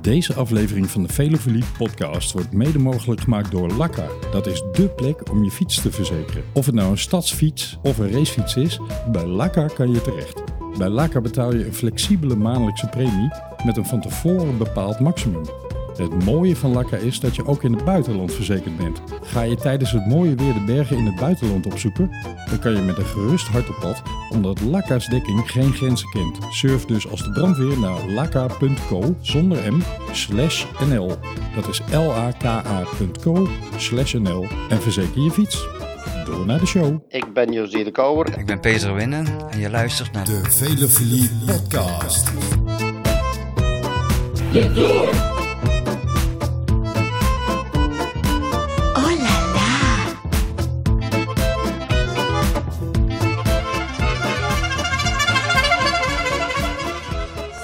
Deze 0.00 0.34
aflevering 0.34 0.90
van 0.90 1.02
de 1.02 1.08
Velofilie 1.08 1.64
podcast 1.78 2.32
wordt 2.32 2.52
mede 2.52 2.78
mogelijk 2.78 3.20
gemaakt 3.20 3.50
door 3.50 3.72
Lakka. 3.72 4.06
Dat 4.32 4.46
is 4.46 4.62
dé 4.72 4.88
plek 4.88 5.30
om 5.30 5.44
je 5.44 5.50
fiets 5.50 5.82
te 5.82 5.92
verzekeren. 5.92 6.44
Of 6.52 6.66
het 6.66 6.74
nou 6.74 6.90
een 6.90 6.98
stadsfiets 6.98 7.78
of 7.82 7.98
een 7.98 8.12
racefiets 8.12 8.56
is, 8.56 8.80
bij 9.12 9.26
Lakka 9.26 9.66
kan 9.66 9.92
je 9.92 10.02
terecht. 10.02 10.42
Bij 10.78 10.88
Lakka 10.88 11.20
betaal 11.20 11.54
je 11.54 11.66
een 11.66 11.74
flexibele 11.74 12.36
maandelijkse 12.36 12.88
premie 12.88 13.30
met 13.64 13.76
een 13.76 13.86
van 13.86 14.00
tevoren 14.00 14.58
bepaald 14.58 15.00
maximum. 15.00 15.44
Het 15.96 16.24
mooie 16.24 16.56
van 16.56 16.72
Lakka 16.72 16.96
is 16.96 17.20
dat 17.20 17.36
je 17.36 17.46
ook 17.46 17.62
in 17.62 17.72
het 17.72 17.84
buitenland 17.84 18.32
verzekerd 18.32 18.76
bent. 18.76 19.02
Ga 19.22 19.42
je 19.42 19.56
tijdens 19.56 19.92
het 19.92 20.06
mooie 20.06 20.34
weer 20.34 20.54
de 20.54 20.64
bergen 20.66 20.96
in 20.96 21.06
het 21.06 21.16
buitenland 21.16 21.66
opzoeken, 21.66 22.10
dan 22.48 22.58
kan 22.58 22.72
je 22.72 22.82
met 22.82 22.98
een 22.98 23.04
gerust 23.04 23.46
hart 23.46 23.68
op 23.68 23.76
pad, 23.80 24.02
omdat 24.30 24.60
Lakka's 24.60 25.06
dekking 25.06 25.50
geen 25.50 25.72
grenzen 25.72 26.08
kent. 26.08 26.38
Surf 26.50 26.84
dus 26.84 27.08
als 27.10 27.22
de 27.22 27.30
brandweer 27.30 27.78
naar 27.78 28.08
lakka.co 28.08 29.14
zonder 29.20 29.72
m 29.72 29.82
slash 30.12 30.64
nl. 30.88 31.12
Dat 31.54 31.68
is 31.68 31.80
l-a-k-a.co 31.90 33.48
slash 33.76 34.14
nl 34.14 34.46
en 34.68 34.80
verzeker 34.82 35.22
je 35.22 35.30
fiets. 35.30 35.66
Door 36.24 36.46
naar 36.46 36.58
de 36.58 36.66
show. 36.66 36.98
Ik 37.08 37.32
ben 37.32 37.52
José 37.52 37.84
de 37.84 37.90
Kouwer. 37.90 38.38
Ik 38.38 38.46
ben 38.46 38.60
Peter 38.60 38.94
Winnen 38.94 39.26
en 39.50 39.58
je 39.58 39.70
luistert 39.70 40.12
naar 40.12 40.24
De 40.24 40.40
Velofilie 40.48 41.30
podcast. 41.46 42.32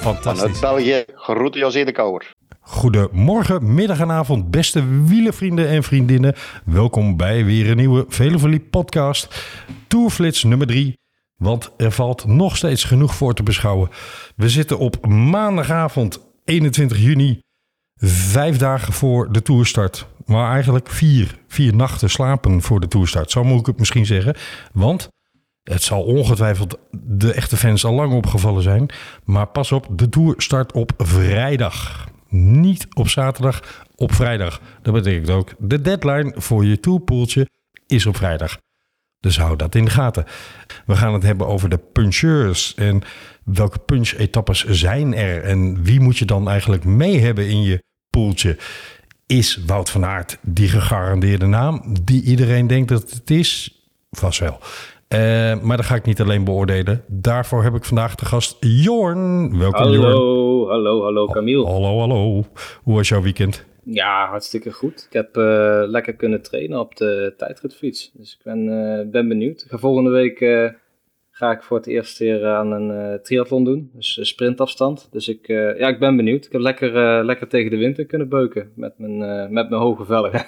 Vanuit 0.06 0.23
Fantastisch. 0.23 0.60
België, 0.60 1.05
groeten 1.15 1.60
José 1.60 1.84
de 1.84 1.92
Kouwer. 1.92 2.33
Goedemorgen, 2.60 3.74
middag 3.74 4.01
en 4.01 4.10
avond, 4.10 4.51
beste 4.51 5.05
wielenvrienden 5.05 5.69
en 5.69 5.82
vriendinnen. 5.82 6.35
Welkom 6.65 7.16
bij 7.16 7.45
weer 7.45 7.71
een 7.71 7.76
nieuwe 7.76 8.04
Velofilie 8.09 8.60
podcast. 8.60 9.45
Tourflits 9.87 10.45
nummer 10.45 10.66
3. 10.66 10.98
Want 11.37 11.73
er 11.76 11.93
valt 11.93 12.26
nog 12.26 12.57
steeds 12.57 12.85
genoeg 12.85 13.15
voor 13.15 13.35
te 13.35 13.43
beschouwen. 13.43 13.88
We 14.37 14.48
zitten 14.48 14.79
op 14.79 15.07
maandagavond 15.07 16.20
21 16.45 16.98
juni. 16.98 17.41
Vijf 18.01 18.57
dagen 18.57 18.93
voor 18.93 19.32
de 19.32 19.43
toerstart. 19.43 20.07
Maar 20.24 20.52
eigenlijk 20.52 20.88
vier. 20.88 21.38
Vier 21.48 21.74
nachten 21.74 22.10
slapen 22.10 22.63
voor 22.63 22.80
de 22.80 22.88
toerstart. 22.88 23.30
Zo 23.30 23.45
moet 23.45 23.60
ik 23.60 23.66
het 23.66 23.79
misschien 23.79 24.07
zeggen. 24.07 24.37
Want 24.73 25.09
het 25.73 25.83
zal 25.83 26.03
ongetwijfeld 26.03 26.79
de 26.91 27.33
echte 27.33 27.57
fans 27.57 27.85
al 27.85 27.93
lang 27.93 28.13
opgevallen 28.13 28.63
zijn. 28.63 28.89
Maar 29.25 29.47
pas 29.47 29.73
op, 29.73 29.87
de 29.91 30.09
Tour 30.09 30.35
start 30.37 30.73
op 30.73 30.93
vrijdag. 30.97 32.09
Niet 32.29 32.87
op 32.93 33.09
zaterdag, 33.09 33.85
op 33.95 34.15
vrijdag. 34.15 34.61
Dat 34.83 34.95
betekent 34.95 35.31
ook, 35.31 35.55
de 35.59 35.81
deadline 35.81 36.33
voor 36.37 36.65
je 36.65 36.81
tourpoeltje 36.81 37.49
is 37.87 38.07
op 38.07 38.17
vrijdag. 38.17 38.59
Dus 39.21 39.39
hou 39.39 39.57
dat 39.57 39.75
in 39.75 39.85
de 39.85 39.91
gaten. 39.91 40.25
We 40.87 40.97
gaan 40.97 41.13
het 41.13 41.23
hebben 41.23 41.47
over 41.47 41.69
de 41.69 41.79
puncheurs. 41.79 42.75
En 42.75 43.03
welke 43.45 43.79
punch-etappes 43.79 44.65
zijn 44.65 45.15
er? 45.15 45.43
En 45.43 45.83
wie 45.83 46.01
moet 46.01 46.19
je 46.19 46.25
dan 46.25 46.49
eigenlijk 46.49 46.85
mee 46.85 47.21
hebben 47.21 47.49
in 47.49 47.63
je 47.63 47.83
poeltje? 48.11 48.59
Is 49.27 49.61
Wout 49.67 49.91
van 49.91 50.05
Aert 50.05 50.39
die 50.43 50.69
gegarandeerde 50.69 51.47
naam 51.47 51.97
die 52.05 52.23
iedereen 52.23 52.67
denkt 52.67 52.89
dat 52.89 53.11
het 53.11 53.31
is? 53.31 53.81
Vast 54.11 54.39
wel. 54.39 54.61
Eh, 55.09 55.60
maar 55.60 55.76
dat 55.76 55.87
ga 55.87 55.95
ik 55.95 56.04
niet 56.04 56.21
alleen 56.21 56.45
beoordelen. 56.45 57.02
Daarvoor 57.07 57.62
heb 57.62 57.74
ik 57.74 57.85
vandaag 57.85 58.15
de 58.15 58.24
gast 58.24 58.57
Jorn. 58.60 59.59
Welkom 59.59 59.93
Jorn. 59.93 60.02
Hallo, 60.02 60.68
hallo, 60.68 61.02
hallo 61.02 61.26
Camille. 61.26 61.65
Hallo, 61.66 61.98
hallo. 61.98 62.45
Hoe 62.82 62.95
was 62.95 63.09
jouw 63.09 63.23
weekend? 63.23 63.65
Ja, 63.85 64.28
hartstikke 64.28 64.72
goed. 64.72 65.04
Ik 65.06 65.12
heb 65.12 65.37
eh, 65.37 65.82
lekker 65.87 66.15
kunnen 66.15 66.43
trainen 66.43 66.81
op 66.81 66.97
de 66.97 67.34
tijdritfiets. 67.37 68.10
Dus 68.15 68.32
ik 68.32 68.44
ben, 68.44 68.59
eh, 68.98 69.10
ben 69.10 69.28
benieuwd. 69.28 69.62
Ik 69.62 69.71
ga 69.71 69.78
volgende 69.78 70.10
week 70.10 70.38
ga 71.31 71.50
ik 71.50 71.62
voor 71.62 71.76
het 71.76 71.86
eerst 71.86 72.19
weer 72.19 72.47
aan 72.47 72.72
een 72.72 73.22
triathlon 73.22 73.64
doen. 73.64 73.91
Dus 73.94 74.19
sprintafstand. 74.22 75.08
Dus 75.12 75.28
ik, 75.28 75.47
ja, 75.78 75.88
ik 75.88 75.98
ben 75.98 76.16
benieuwd. 76.16 76.44
Ik 76.44 76.52
heb 76.52 76.60
lekker, 76.60 77.25
lekker 77.25 77.48
tegen 77.48 77.70
de 77.70 77.76
wind 77.76 77.98
in 77.98 78.06
kunnen 78.06 78.28
beuken 78.28 78.72
met 78.75 78.94
mijn, 78.97 79.19
met 79.52 79.69
mijn 79.69 79.82
hoge 79.82 80.04
velgen. 80.04 80.44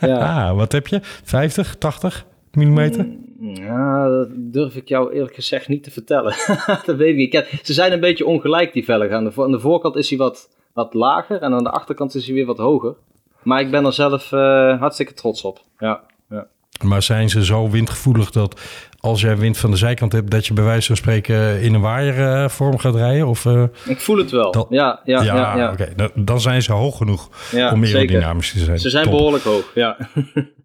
ja. 0.10 0.48
Ah, 0.48 0.56
wat 0.56 0.72
heb 0.72 0.86
je? 0.86 0.98
50, 1.02 1.76
80 1.76 2.26
millimeter? 2.56 3.06
Ja, 3.40 4.08
dat 4.08 4.28
durf 4.34 4.74
ik 4.76 4.88
jou 4.88 5.12
eerlijk 5.12 5.34
gezegd 5.34 5.68
niet 5.68 5.82
te 5.82 5.90
vertellen. 5.90 6.34
dat 6.86 6.96
weet 6.96 7.08
ik 7.08 7.16
niet. 7.16 7.60
Ze 7.62 7.72
zijn 7.72 7.92
een 7.92 8.00
beetje 8.00 8.26
ongelijk, 8.26 8.72
die 8.72 8.84
velgen. 8.84 9.12
Aan 9.12 9.24
de, 9.24 9.32
aan 9.42 9.50
de 9.52 9.60
voorkant 9.60 9.96
is 9.96 10.08
hij 10.08 10.18
wat, 10.18 10.48
wat 10.72 10.94
lager 10.94 11.42
en 11.42 11.52
aan 11.52 11.64
de 11.64 11.70
achterkant 11.70 12.14
is 12.14 12.24
hij 12.26 12.34
weer 12.34 12.46
wat 12.46 12.58
hoger. 12.58 12.94
Maar 13.42 13.60
ik 13.60 13.70
ben 13.70 13.84
er 13.84 13.92
zelf 13.92 14.32
eh, 14.32 14.78
hartstikke 14.80 15.14
trots 15.14 15.42
op. 15.44 15.60
Ja, 15.78 16.00
ja. 16.30 16.46
Maar 16.84 17.02
zijn 17.02 17.28
ze 17.28 17.44
zo 17.44 17.70
windgevoelig 17.70 18.30
dat 18.30 18.60
als 19.00 19.20
jij 19.20 19.36
wind 19.36 19.58
van 19.58 19.70
de 19.70 19.76
zijkant 19.76 20.12
hebt, 20.12 20.30
dat 20.30 20.46
je 20.46 20.52
bij 20.54 20.64
wijze 20.64 20.86
van 20.86 20.96
spreken 20.96 21.60
in 21.60 21.74
een 21.74 21.80
waaiervorm 21.80 22.78
gaat 22.78 22.94
rijden? 22.94 23.26
Of, 23.26 23.46
eh, 23.46 23.62
Ik 23.86 24.00
voel 24.00 24.16
het 24.18 24.30
wel. 24.30 24.52
Dat- 24.52 24.66
ja, 24.70 25.00
ja, 25.04 25.22
ja. 25.22 25.56
ja, 25.56 25.72
oké. 25.72 25.92
Dan- 25.96 26.10
Dan 26.14 26.40
zijn 26.40 26.62
ze 26.62 26.72
hoog 26.72 26.96
genoeg 26.96 27.28
Ja, 27.52 27.72
om 27.72 27.84
zeker. 27.84 27.98
aerodynamisch 28.00 28.52
te 28.52 28.58
zijn. 28.58 28.78
Ze 28.78 28.90
zijn 28.90 29.04
Top. 29.04 29.12
behoorlijk 29.12 29.44
hoog, 29.44 29.70
ja. 29.74 29.96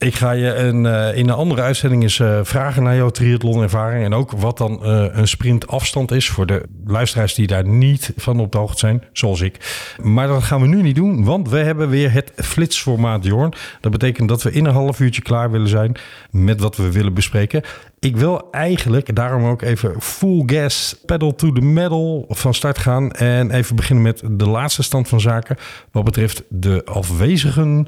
Ik 0.00 0.14
ga 0.14 0.30
je 0.30 0.54
een, 0.54 0.86
eh, 0.86 1.16
in 1.16 1.28
een 1.28 1.34
andere 1.34 1.62
uitzending 1.62 2.02
eens 2.02 2.20
eh, 2.20 2.40
vragen 2.42 2.82
naar 2.82 2.96
jouw 2.96 3.10
triathlonervaring. 3.10 4.04
En 4.04 4.14
ook 4.14 4.30
wat 4.30 4.58
dan 4.58 4.84
eh, 4.84 5.06
een 5.10 5.28
sprintafstand 5.28 6.10
is 6.10 6.28
voor 6.28 6.46
de 6.46 6.62
luisteraars 6.86 7.34
die 7.34 7.46
daar 7.46 7.66
niet 7.66 8.12
van 8.16 8.40
op 8.40 8.52
de 8.52 8.58
hoogte 8.58 8.78
zijn, 8.78 9.04
zoals 9.12 9.40
ik. 9.40 9.56
Maar 10.02 10.26
dat 10.26 10.42
gaan 10.42 10.60
we 10.60 10.66
nu 10.66 10.82
niet 10.82 10.94
doen, 10.94 11.24
want 11.24 11.48
we 11.48 11.58
hebben 11.58 11.88
weer 11.88 12.12
het 12.12 12.32
flitsformaat, 12.36 13.24
Jorn. 13.24 13.52
Dat 13.80 13.92
betekent 13.92 14.28
dat 14.28 14.42
we 14.42 14.52
in 14.52 14.64
een 14.64 14.72
half 14.72 15.00
uurtje 15.00 15.22
klaar 15.22 15.50
willen 15.50 15.68
zijn 15.68 15.96
met 16.30 16.60
wat 16.60 16.76
we 16.76 16.92
willen 16.92 17.14
bespreken. 17.14 17.62
Ik 17.98 18.16
wil 18.16 18.50
eigenlijk 18.50 19.14
daarom 19.14 19.44
ook 19.44 19.62
even 19.62 20.00
full 20.00 20.42
gas, 20.46 20.96
pedal 21.06 21.34
to 21.34 21.52
the 21.52 21.60
metal 21.60 22.24
van 22.28 22.54
start 22.54 22.78
gaan. 22.78 23.12
En 23.12 23.50
even 23.50 23.76
beginnen 23.76 24.04
met 24.04 24.22
de 24.30 24.48
laatste 24.48 24.82
stand 24.82 25.08
van 25.08 25.20
zaken 25.20 25.56
wat 25.90 26.04
betreft 26.04 26.42
de 26.48 26.82
afwezigen 26.84 27.86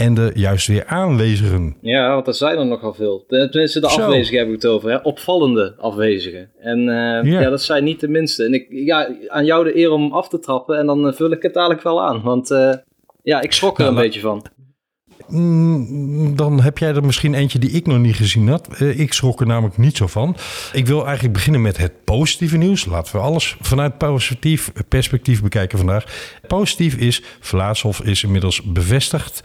en 0.00 0.14
de 0.14 0.30
juist 0.34 0.66
weer 0.66 0.86
aanwezigen. 0.86 1.76
Ja, 1.80 2.14
want 2.14 2.26
er 2.26 2.34
zijn 2.34 2.58
er 2.58 2.66
nogal 2.66 2.94
veel. 2.94 3.24
Tenminste, 3.28 3.80
de 3.80 3.90
Zo. 3.90 4.00
afwezigen 4.00 4.38
heb 4.38 4.46
ik 4.48 4.52
het 4.54 4.66
over. 4.66 4.90
Hè? 4.90 4.96
Opvallende 4.96 5.74
afwezigen. 5.78 6.50
En 6.60 6.78
eh, 6.78 7.32
Ja. 7.32 7.40
ja. 7.40 7.50
dat 7.50 7.62
zijn 7.62 7.84
niet 7.84 8.00
de 8.00 8.08
minste. 8.08 8.44
En 8.44 8.54
ik, 8.54 8.66
ja, 8.70 9.08
aan 9.28 9.44
jou 9.44 9.64
de 9.64 9.76
eer 9.78 9.90
om 9.90 10.12
af 10.12 10.28
te 10.28 10.38
trappen. 10.38 10.78
En 10.78 10.86
dan 10.86 11.06
eh, 11.08 11.12
vul 11.12 11.30
ik 11.30 11.42
het 11.42 11.54
dadelijk 11.54 11.82
wel 11.82 12.02
aan. 12.02 12.22
Want 12.22 12.50
eh, 12.50 12.72
ja, 13.22 13.40
ik 13.40 13.52
schrok 13.52 13.78
er 13.78 13.84
Nou, 13.84 13.96
een 13.96 14.02
beetje 14.02 14.20
van. 14.20 14.44
Mm, 15.30 16.36
Dan 16.36 16.60
heb 16.60 16.78
jij 16.78 16.94
er 16.94 17.04
misschien 17.04 17.34
eentje 17.34 17.58
die 17.58 17.70
ik 17.70 17.86
nog 17.86 17.98
niet 17.98 18.16
gezien 18.16 18.48
had. 18.48 18.68
Eh, 18.68 18.98
Ik 19.00 19.12
schrok 19.12 19.40
er 19.40 19.46
namelijk 19.46 19.78
niet 19.78 19.96
zo 19.96 20.06
van. 20.06 20.36
Ik 20.72 20.86
wil 20.86 21.04
eigenlijk 21.04 21.34
beginnen 21.34 21.62
met 21.62 21.76
het 21.76 22.04
positieve 22.04 22.56
nieuws. 22.56 22.84
Laten 22.84 23.12
we 23.12 23.20
alles 23.22 23.56
vanuit 23.60 23.98
positief 23.98 24.72
perspectief 24.88 25.42
bekijken 25.42 25.78
vandaag. 25.78 26.04
Positief 26.46 26.94
is, 26.94 27.22
Vlaashof 27.40 28.00
is 28.00 28.22
inmiddels 28.24 28.62
bevestigd. 28.62 29.40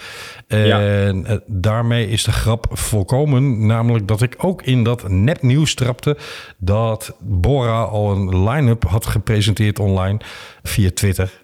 En 0.47 1.25
eh, 1.25 1.37
daarmee 1.47 2.09
is 2.09 2.23
de 2.23 2.31
grap 2.31 2.67
volkomen. 2.71 3.65
Namelijk 3.65 4.07
dat 4.07 4.21
ik 4.21 4.35
ook 4.37 4.61
in 4.61 4.83
dat 4.83 5.09
nepnieuws 5.09 5.73
trapte... 5.73 6.17
dat 6.57 7.15
Bora 7.19 7.81
al 7.81 8.11
een 8.11 8.43
line-up 8.49 8.83
had 8.83 9.05
gepresenteerd 9.05 9.79
online 9.79 10.19
via 10.63 10.89
Twitter. 10.93 11.43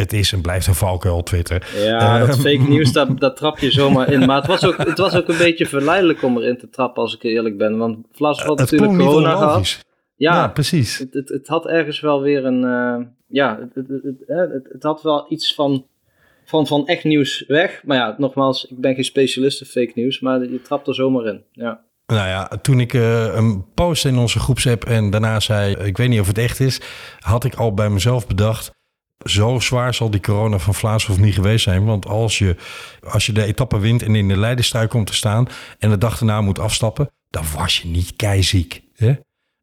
Het 0.00 0.12
is 0.12 0.32
en 0.32 0.40
blijft 0.40 0.66
een 0.66 0.74
valkuil, 0.74 1.22
Twitter. 1.22 1.68
Ja, 1.76 2.18
dat 2.18 2.28
Eh, 2.28 2.34
fake 2.34 2.68
nieuws, 2.72 2.92
daar, 2.92 3.16
daar 3.18 3.34
trap 3.34 3.58
je 3.58 3.70
zomaar 3.70 4.12
in. 4.12 4.26
Maar 4.26 4.36
het 4.36 4.46
was, 4.46 4.64
ook, 4.64 4.76
het 4.76 4.98
was 4.98 5.14
ook 5.16 5.28
een 5.28 5.38
beetje 5.38 5.66
verleidelijk 5.66 6.22
om 6.22 6.36
erin 6.38 6.58
te 6.58 6.68
trappen, 6.70 7.02
als 7.02 7.14
ik 7.14 7.22
eerlijk 7.22 7.58
ben. 7.58 7.78
Want 7.78 7.96
Vlaas 8.12 8.42
had 8.42 8.58
het 8.58 8.70
natuurlijk 8.70 8.98
corona 8.98 9.30
gehad. 9.36 9.84
Ja, 10.16 10.34
Ja, 10.34 10.48
precies. 10.48 10.98
het, 10.98 11.14
het, 11.14 11.28
het 11.28 11.46
had 11.48 11.66
ergens 11.66 12.00
wel 12.00 12.20
weer 12.22 12.44
een... 12.44 12.64
eh, 12.64 13.06
ja, 13.26 13.58
het, 13.60 13.74
het, 13.74 13.88
het, 13.88 14.02
het, 14.26 14.50
het- 14.52 14.68
het 14.72 14.82
had 14.82 15.02
wel 15.02 15.26
iets 15.28 15.54
van, 15.54 15.86
van, 16.44 16.66
van 16.66 16.86
echt 16.86 17.04
nieuws 17.04 17.44
weg. 17.46 17.82
Maar 17.84 17.96
ja, 17.96 18.14
nogmaals, 18.18 18.64
ik 18.64 18.78
ben 18.80 18.94
geen 18.94 19.04
specialist 19.04 19.60
in 19.60 19.66
fake 19.66 19.92
nieuws. 19.94 20.20
Maar 20.20 20.40
je 20.40 20.62
trapt 20.62 20.86
er 20.88 20.94
zomaar 20.94 21.26
in, 21.26 21.42
ja. 21.52 21.80
Nou 22.06 22.28
ja, 22.28 22.48
toen 22.62 22.80
ik 22.80 22.94
eh, 22.94 23.34
een 23.34 23.64
post 23.74 24.04
in 24.04 24.16
onze 24.16 24.38
groepsapp 24.38 24.84
en 24.84 25.10
daarna 25.10 25.40
zei, 25.40 25.74
ik 25.74 25.96
weet 25.96 26.08
niet 26.08 26.20
of 26.20 26.26
het 26.26 26.38
echt 26.38 26.60
is, 26.60 26.80
had 27.18 27.44
ik 27.44 27.54
al 27.54 27.74
bij 27.74 27.90
mezelf 27.90 28.26
bedacht, 28.26 28.70
zo 29.24 29.58
zwaar 29.58 29.94
zal 29.94 30.10
die 30.10 30.20
corona 30.20 30.58
van 30.58 30.74
Vlaashof 30.74 31.18
niet 31.18 31.34
geweest 31.34 31.64
zijn. 31.64 31.84
Want 31.84 32.06
als 32.06 32.38
je, 32.38 32.56
als 33.02 33.26
je 33.26 33.32
de 33.32 33.44
etappe 33.44 33.78
wint 33.78 34.02
en 34.02 34.14
in 34.14 34.28
de 34.28 34.36
leiderstrui 34.36 34.86
komt 34.86 35.06
te 35.06 35.14
staan 35.14 35.48
en 35.78 35.90
de 35.90 35.98
dag 35.98 36.18
daarna 36.18 36.40
moet 36.40 36.58
afstappen, 36.58 37.10
dan 37.28 37.44
was 37.56 37.78
je 37.78 37.88
niet 37.88 38.16
keiziek. 38.16 38.82
Hè? 38.94 39.14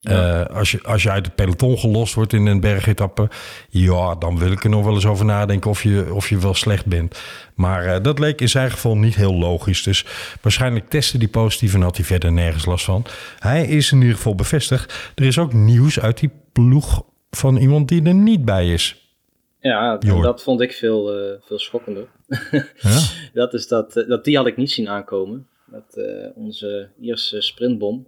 Eh, 0.02 0.46
als, 0.46 0.72
je, 0.72 0.84
als 0.84 1.04
je 1.04 1.12
uit 1.12 1.26
het 1.26 1.36
peloton 1.36 1.78
gelost 1.78 2.14
wordt 2.14 2.34
in 2.34 2.46
een 2.46 2.60
bergetappe, 2.60 3.30
ja, 3.70 4.16
dan 4.16 4.40
wil 4.40 4.52
ik 4.52 4.64
er 4.64 4.70
nog 4.70 4.84
wel 4.84 4.94
eens 4.94 5.06
over 5.06 5.26
nadenken 5.26 5.70
of 5.70 5.84
je, 5.84 6.14
of 6.14 6.30
je 6.30 6.38
wel 6.38 6.54
slecht 6.54 6.86
bent. 6.86 7.22
Maar 7.56 7.86
eh, 7.86 8.04
dat 8.04 8.20
leek 8.20 8.42
in 8.42 8.50
zijn 8.50 8.72
geval 8.72 8.98
niet 8.98 9.16
heel 9.16 9.34
logisch. 9.34 9.84
Dus 9.84 10.06
waarschijnlijk 10.42 10.90
testte 10.90 11.18
die 11.18 11.28
positief 11.28 11.74
en 11.74 11.82
had 11.82 11.96
hij 11.98 12.06
verder 12.06 12.32
nergens 12.32 12.66
last 12.66 12.86
van. 12.86 13.06
Hij 13.40 13.66
is 13.66 13.92
in 13.92 14.02
ieder 14.02 14.16
geval 14.16 14.36
bevestigd. 14.36 15.12
Er 15.16 15.26
is 15.26 15.40
ook 15.40 15.54
nieuws 15.54 16.00
uit 16.00 16.20
die 16.20 16.32
ploeg 16.52 17.04
van 17.30 17.58
iemand 17.58 17.88
die 17.88 18.04
er 18.04 18.14
niet 18.14 18.46
bij 18.46 18.74
is. 18.74 19.07
Ja, 19.60 19.98
dat 19.98 20.44
vond 20.44 20.62
ik 20.62 20.72
veel, 20.74 21.18
eh, 21.20 21.42
veel 21.42 21.60
schokkender. 21.60 22.08
Ja? 22.82 23.00
dat 23.34 23.54
is 23.54 23.68
dat, 23.68 23.96
eh, 23.96 24.08
dat 24.08 24.24
die 24.24 24.38
had 24.38 24.48
ik 24.48 24.58
niet 24.58 24.72
zien 24.72 24.90
aankomen. 24.90 25.48
Dat 25.72 25.98
eh, 25.98 26.28
onze 26.36 26.90
eerste 27.02 27.42
sprintbom, 27.42 28.08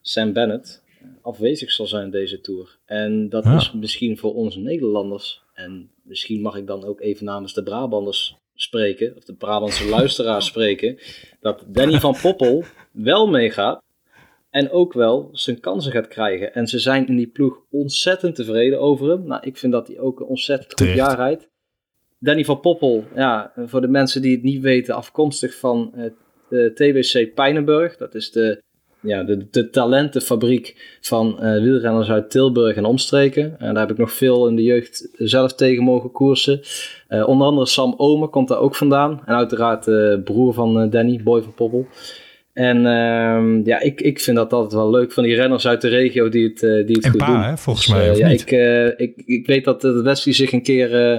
Sam 0.00 0.32
Bennett, 0.32 0.82
afwezig 1.22 1.70
zal 1.72 1.86
zijn 1.86 2.10
deze 2.10 2.40
Tour. 2.40 2.78
En 2.84 3.28
dat 3.28 3.44
Ja. 3.44 3.56
is 3.56 3.72
misschien 3.72 4.18
voor 4.18 4.34
ons 4.34 4.56
Nederlanders, 4.56 5.42
en 5.54 5.90
misschien 6.02 6.40
mag 6.40 6.56
ik 6.56 6.66
dan 6.66 6.84
ook 6.84 7.00
even 7.00 7.24
namens 7.24 7.54
de 7.54 7.62
Brabanders 7.62 8.36
spreken, 8.54 9.16
of 9.16 9.24
de 9.24 9.34
Brabantse 9.34 9.88
luisteraars 9.88 10.46
spreken, 10.52 10.98
dat 11.40 11.64
Danny 11.66 12.00
van 12.00 12.16
Poppel 12.22 12.64
wel 12.90 13.26
meegaat 13.28 13.82
en 14.56 14.70
ook 14.70 14.92
wel 14.92 15.28
zijn 15.32 15.60
kansen 15.60 15.92
gaat 15.92 16.08
krijgen. 16.08 16.54
En 16.54 16.66
ze 16.66 16.78
zijn 16.78 17.06
in 17.06 17.16
die 17.16 17.26
ploeg 17.26 17.62
ontzettend 17.70 18.34
tevreden 18.34 18.80
over 18.80 19.08
hem. 19.08 19.26
Nou, 19.26 19.40
ik 19.44 19.56
vind 19.56 19.72
dat 19.72 19.86
hij 19.86 19.98
ook 19.98 20.20
een 20.20 20.26
ontzettend 20.26 20.68
goed 20.68 20.76
Terecht. 20.76 20.96
jaar 20.96 21.16
rijdt. 21.16 21.48
Danny 22.18 22.44
van 22.44 22.60
Poppel, 22.60 23.04
ja, 23.14 23.52
voor 23.56 23.80
de 23.80 23.88
mensen 23.88 24.22
die 24.22 24.32
het 24.32 24.42
niet 24.42 24.62
weten, 24.62 24.94
afkomstig 24.94 25.58
van 25.58 25.92
eh, 25.94 26.10
de 26.48 26.72
TBC 26.74 27.34
Pijnenburg. 27.34 27.96
Dat 27.96 28.14
is 28.14 28.30
de, 28.30 28.62
ja, 29.00 29.22
de, 29.22 29.46
de 29.50 29.70
talentenfabriek 29.70 30.96
van 31.00 31.40
eh, 31.40 31.62
wielrenners 31.62 32.10
uit 32.10 32.30
Tilburg 32.30 32.76
en 32.76 32.84
omstreken. 32.84 33.58
En 33.58 33.74
daar 33.74 33.86
heb 33.86 33.90
ik 33.90 33.98
nog 33.98 34.12
veel 34.12 34.48
in 34.48 34.56
de 34.56 34.62
jeugd 34.62 35.08
zelf 35.12 35.54
tegen 35.54 35.84
mogen 35.84 36.12
koersen. 36.12 36.60
Eh, 37.08 37.28
onder 37.28 37.46
andere 37.46 37.66
Sam 37.66 37.94
Omer 37.96 38.28
komt 38.28 38.48
daar 38.48 38.60
ook 38.60 38.76
vandaan. 38.76 39.22
En 39.24 39.34
uiteraard 39.34 39.84
de 39.84 40.20
broer 40.24 40.52
van 40.54 40.90
Danny, 40.90 41.22
Boy 41.22 41.42
van 41.42 41.54
Poppel. 41.54 41.86
En 42.56 42.86
ehm, 42.86 43.60
ja, 43.64 43.80
ik, 43.80 44.00
ik 44.00 44.20
vind 44.20 44.36
dat 44.36 44.52
altijd 44.52 44.72
wel 44.72 44.90
leuk 44.90 45.12
van 45.12 45.22
die 45.24 45.34
renners 45.34 45.66
uit 45.66 45.80
de 45.80 45.88
regio 45.88 46.28
die 46.28 46.48
het, 46.48 46.62
eh, 46.62 46.86
die 46.86 46.96
het 46.96 47.04
En 47.04 47.10
goed 47.10 47.20
pa, 47.20 47.26
doen. 47.26 47.42
hè, 47.42 47.56
volgens 47.56 47.86
Dus, 47.86 47.94
mij, 47.94 48.04
eh, 48.04 48.10
of 48.12 48.18
ja, 48.18 48.28
niet? 48.28 48.40
Ik, 48.40 48.50
eh, 48.50 48.86
ik, 48.86 49.12
ik 49.24 49.46
weet 49.46 49.64
dat 49.64 49.82
Wesley 49.82 50.34
zich 50.34 50.52
een 50.52 50.62
keer 50.62 51.10
eh, 51.12 51.18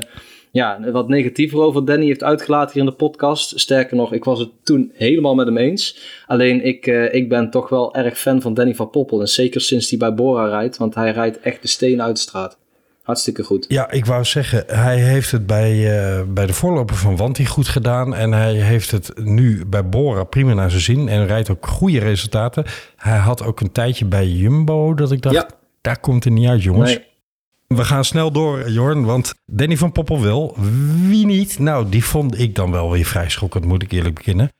ja, 0.51 0.92
wat 0.92 1.07
negatiever 1.10 1.60
over 1.60 1.86
Danny 1.86 2.06
heeft 2.06 2.24
uitgelaten 2.24 2.74
hier 2.74 2.84
in 2.84 2.89
de 2.89 2.95
podcast. 2.95 3.60
Sterker 3.60 3.95
nog, 3.98 4.13
ik 4.13 4.24
was 4.24 4.39
het 4.39 4.50
toen 4.63 4.92
helemaal 4.94 5.36
met 5.36 5.45
hem 5.45 5.57
eens. 5.57 5.98
Alleen 6.28 6.66
ik, 6.66 6.88
eh, 6.88 7.13
ik 7.13 7.30
ben 7.30 7.50
toch 7.50 7.69
wel 7.69 7.95
erg 7.95 8.19
fan 8.19 8.42
van 8.42 8.54
Danny 8.54 8.75
van 8.75 8.90
Poppel. 8.90 9.19
En 9.22 9.28
zeker 9.28 9.62
sinds 9.62 9.90
hij 9.90 10.00
bij 10.00 10.13
Bora 10.13 10.48
rijdt, 10.48 10.78
want 10.78 10.95
hij 10.95 11.12
rijdt 11.12 11.40
echt 11.40 11.62
de 11.62 11.68
steen 11.68 12.01
uit 12.01 12.16
de 12.16 12.22
straat. 12.22 12.57
Hartstikke 13.07 13.44
goed. 13.44 13.65
Ja, 13.68 13.92
ik 13.92 14.06
wou 14.06 14.24
zeggen, 14.24 14.63
hij 14.68 15.00
heeft 15.00 15.31
het 15.31 15.45
bij, 15.45 16.00
eh, 16.00 16.24
bij 16.27 16.45
de 16.45 16.54
voorloper 16.54 16.95
van 16.95 17.15
Wanti 17.15 17.45
goed 17.45 17.68
gedaan. 17.68 18.15
En 18.15 18.31
hij 18.31 18.54
heeft 18.54 18.92
het 18.92 19.12
nu 19.24 19.65
bij 19.65 19.89
Bora 19.89 20.24
prima 20.24 20.54
naar 20.54 20.69
zijn 20.69 20.81
zin. 20.81 21.07
En 21.09 21.25
rijdt 21.27 21.50
ook 21.50 21.68
goede 21.68 22.00
resultaten. 22.00 22.65
Hij 22.95 23.18
had 23.18 23.44
ook 23.44 23.59
een 23.59 23.71
tijdje 23.71 24.06
bij 24.06 24.27
Jumbo 24.27 24.94
dat 24.94 25.12
ik 25.12 25.21
dacht, 25.21 25.36
Ja. 25.36 25.48
daar 25.81 26.00
komt 26.00 26.24
hij 26.24 26.33
niet 26.33 26.48
uit 26.48 26.63
jongens. 26.63 26.89
Nee. 26.89 27.06
We 27.68 27.83
gaan 27.83 28.06
snel 28.06 28.31
door, 28.31 28.69
Jorn, 28.69 29.06
want 29.06 29.33
Danny 29.45 29.77
van 29.77 29.92
Poppel 29.92 30.21
wil. 30.21 30.56
Wie 31.07 31.25
niet? 31.25 31.59
Nou, 31.59 31.89
die 31.89 32.04
vond 32.04 32.39
ik 32.39 32.56
dan 32.56 32.71
wel 32.71 32.92
weer 32.92 33.06
vrij 33.06 33.30
schokkend, 33.30 33.65
moet 33.65 33.83
ik 33.83 33.92
eerlijk 33.92 34.15
bekennen. 34.15 34.51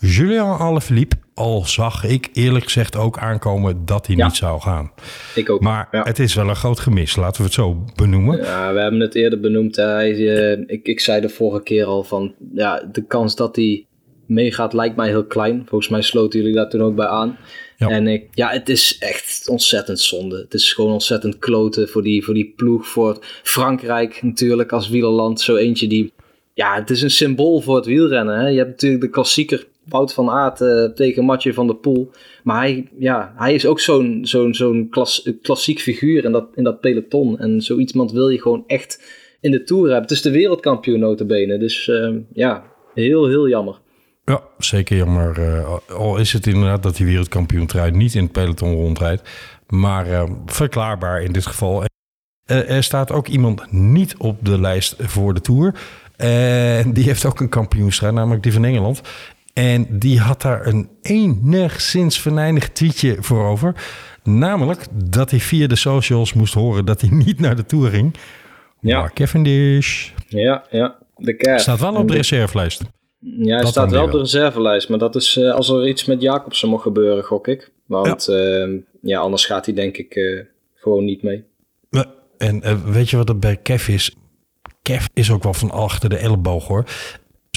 Julien 0.00 0.40
Alaphilippe, 0.40 1.16
al 1.38 1.64
zag 1.66 2.04
ik 2.04 2.28
eerlijk 2.32 2.64
gezegd 2.64 2.96
ook 2.96 3.18
aankomen 3.18 3.84
dat 3.84 4.06
hij 4.06 4.16
Ja. 4.16 4.26
niet 4.26 4.36
zou 4.36 4.60
gaan. 4.60 4.90
Ik 5.34 5.50
ook. 5.50 5.60
Maar 5.60 5.88
ja. 5.90 6.02
het 6.02 6.18
is 6.18 6.34
wel 6.34 6.48
een 6.48 6.56
groot 6.56 6.80
gemis, 6.80 7.16
laten 7.16 7.36
we 7.40 7.46
het 7.46 7.52
zo 7.54 7.84
benoemen. 7.94 8.36
Ja, 8.38 8.72
we 8.72 8.80
hebben 8.80 9.00
het 9.00 9.14
eerder 9.14 9.40
benoemd. 9.40 9.76
Hij, 9.76 10.10
eh, 10.12 10.64
ik, 10.66 10.86
ik 10.86 11.00
zei 11.00 11.20
de 11.20 11.28
vorige 11.28 11.62
keer 11.62 11.84
al 11.84 12.04
van, 12.04 12.34
ja, 12.54 12.88
de 12.92 13.04
kans 13.06 13.36
dat 13.36 13.56
hij 13.56 13.86
meegaat 14.26 14.72
lijkt 14.72 14.96
mij 14.96 15.08
heel 15.08 15.24
klein. 15.26 15.62
Volgens 15.68 15.90
mij 15.90 16.02
sloten 16.02 16.38
jullie 16.40 16.54
daar 16.54 16.68
toen 16.68 16.82
ook 16.82 16.94
bij 16.94 17.06
aan. 17.06 17.38
Ja. 17.76 17.88
En 17.88 18.06
ik, 18.06 18.28
ja, 18.32 18.48
het 18.50 18.68
is 18.68 18.96
echt 18.98 19.48
ontzettend 19.48 20.00
zonde. 20.00 20.36
Het 20.36 20.54
is 20.54 20.72
gewoon 20.72 20.92
ontzettend 20.92 21.38
kloten 21.38 21.88
voor 21.88 22.02
die, 22.02 22.24
voor 22.24 22.34
die 22.34 22.52
ploeg, 22.56 22.86
voor 22.86 23.18
Frankrijk 23.42 24.22
natuurlijk 24.22 24.72
als 24.72 24.88
wielerland. 24.88 25.40
Zo 25.40 25.56
eentje 25.56 25.86
die, 25.86 26.12
ja, 26.54 26.74
het 26.74 26.90
is 26.90 27.02
een 27.02 27.10
symbool 27.10 27.60
voor 27.60 27.76
het 27.76 27.86
wielrennen. 27.86 28.38
Hè? 28.38 28.48
Je 28.48 28.56
hebt 28.58 28.70
natuurlijk 28.70 29.02
de 29.02 29.10
klassieker 29.10 29.66
Wout 29.88 30.14
van 30.14 30.30
Aert 30.30 30.60
eh, 30.60 30.84
tegen 30.84 31.24
Mathieu 31.24 31.54
van 31.54 31.66
der 31.66 31.76
Poel. 31.76 32.10
Maar 32.42 32.58
hij, 32.58 32.88
ja, 32.98 33.32
hij 33.36 33.54
is 33.54 33.66
ook 33.66 33.80
zo'n 33.80 34.20
zo'n 34.22 34.54
zo'n 34.54 34.86
klas, 34.90 35.30
klassiek 35.42 35.80
figuur 35.80 36.24
in 36.24 36.32
dat, 36.32 36.48
in 36.54 36.64
dat 36.64 36.80
peloton. 36.80 37.38
En 37.38 37.60
zo 37.60 37.76
iemand 37.76 38.12
wil 38.12 38.28
je 38.28 38.40
gewoon 38.40 38.64
echt 38.66 39.00
in 39.40 39.50
de 39.50 39.62
Tour 39.62 39.82
hebben. 39.82 40.02
Het 40.02 40.10
is 40.10 40.22
de 40.22 40.30
wereldkampioen 40.30 41.00
notabene. 41.00 41.58
Dus 41.58 41.88
eh, 41.88 42.14
ja, 42.32 42.64
heel, 42.94 43.26
heel 43.26 43.48
jammer. 43.48 43.80
Ja, 44.24 44.42
zeker 44.58 44.96
jammer. 44.96 45.40
Eh, 45.40 45.76
al 45.96 46.16
is 46.16 46.32
het 46.32 46.46
inderdaad 46.46 46.82
dat 46.82 46.96
die 46.96 47.06
wereldkampioen 47.06 47.66
trui 47.66 47.90
niet 47.90 48.14
in 48.14 48.22
het 48.22 48.32
peloton 48.32 48.74
rondrijdt. 48.74 49.28
Maar 49.66 50.06
eh, 50.06 50.30
verklaarbaar 50.46 51.22
in 51.22 51.32
dit 51.32 51.46
geval. 51.46 51.84
Er 52.44 52.82
staat 52.82 53.12
ook 53.12 53.26
iemand 53.28 53.72
niet 53.72 54.14
op 54.16 54.44
de 54.44 54.60
lijst 54.60 54.94
voor 54.98 55.34
de 55.34 55.40
Tour. 55.40 55.74
En 56.16 56.92
die 56.92 57.04
heeft 57.04 57.24
ook 57.24 57.40
een 57.40 57.48
kampioenstrijd, 57.48 58.14
namelijk 58.14 58.42
die 58.42 58.52
van 58.52 58.64
Engeland. 58.64 59.00
En 59.58 59.86
die 59.98 60.20
had 60.20 60.42
daar 60.42 60.66
een 60.66 60.88
enigszins 61.02 62.20
venijnig 62.20 62.68
tweetje 62.68 63.16
voor 63.20 63.46
over. 63.46 63.74
Namelijk 64.22 64.86
dat 65.10 65.30
hij 65.30 65.40
via 65.40 65.66
de 65.66 65.76
socials 65.76 66.32
moest 66.32 66.54
horen 66.54 66.84
dat 66.84 67.00
hij 67.00 67.10
niet 67.24 67.40
naar 67.40 67.56
de 67.56 67.66
Tour 67.66 67.90
ging. 67.90 68.14
Ja. 68.80 68.98
Mark 68.98 69.14
Cavendish 69.14 70.10
Ja, 70.28 70.64
ja. 70.70 70.98
De 71.16 71.36
kerk. 71.36 71.58
staat 71.58 71.80
wel 71.80 71.94
op 71.94 72.08
de 72.08 72.14
reservelijst. 72.14 72.82
Ja, 73.20 73.54
hij 73.54 73.62
Dat 73.62 73.70
staat 73.70 73.90
wel 73.90 74.04
op 74.04 74.10
de 74.10 74.18
reservelijst. 74.18 74.88
Maar 74.88 74.98
dat 74.98 75.16
is 75.16 75.36
eh, 75.36 75.54
als 75.54 75.68
er 75.68 75.88
iets 75.88 76.04
met 76.04 76.22
Jacobsen 76.22 76.68
mocht 76.68 76.82
gebeuren, 76.82 77.24
gok 77.24 77.48
ik. 77.48 77.70
Want 77.86 78.26
ja, 78.26 78.68
ja 79.02 79.20
anders 79.20 79.46
gaat 79.46 79.66
hij 79.66 79.74
denk 79.74 79.96
ik 79.96 80.14
eh, 80.14 80.40
gewoon 80.74 81.04
niet 81.04 81.22
mee. 81.22 81.44
En 82.38 82.62
eh, 82.62 82.84
weet 82.84 83.10
je 83.10 83.16
wat 83.16 83.28
er 83.28 83.38
bij 83.38 83.56
Kev 83.56 83.88
is? 83.88 84.16
Kev 84.82 85.06
is 85.14 85.30
ook 85.30 85.42
wel 85.42 85.54
van 85.54 85.70
achter 85.70 86.08
de 86.08 86.16
elleboog 86.16 86.66
hoor. 86.66 86.84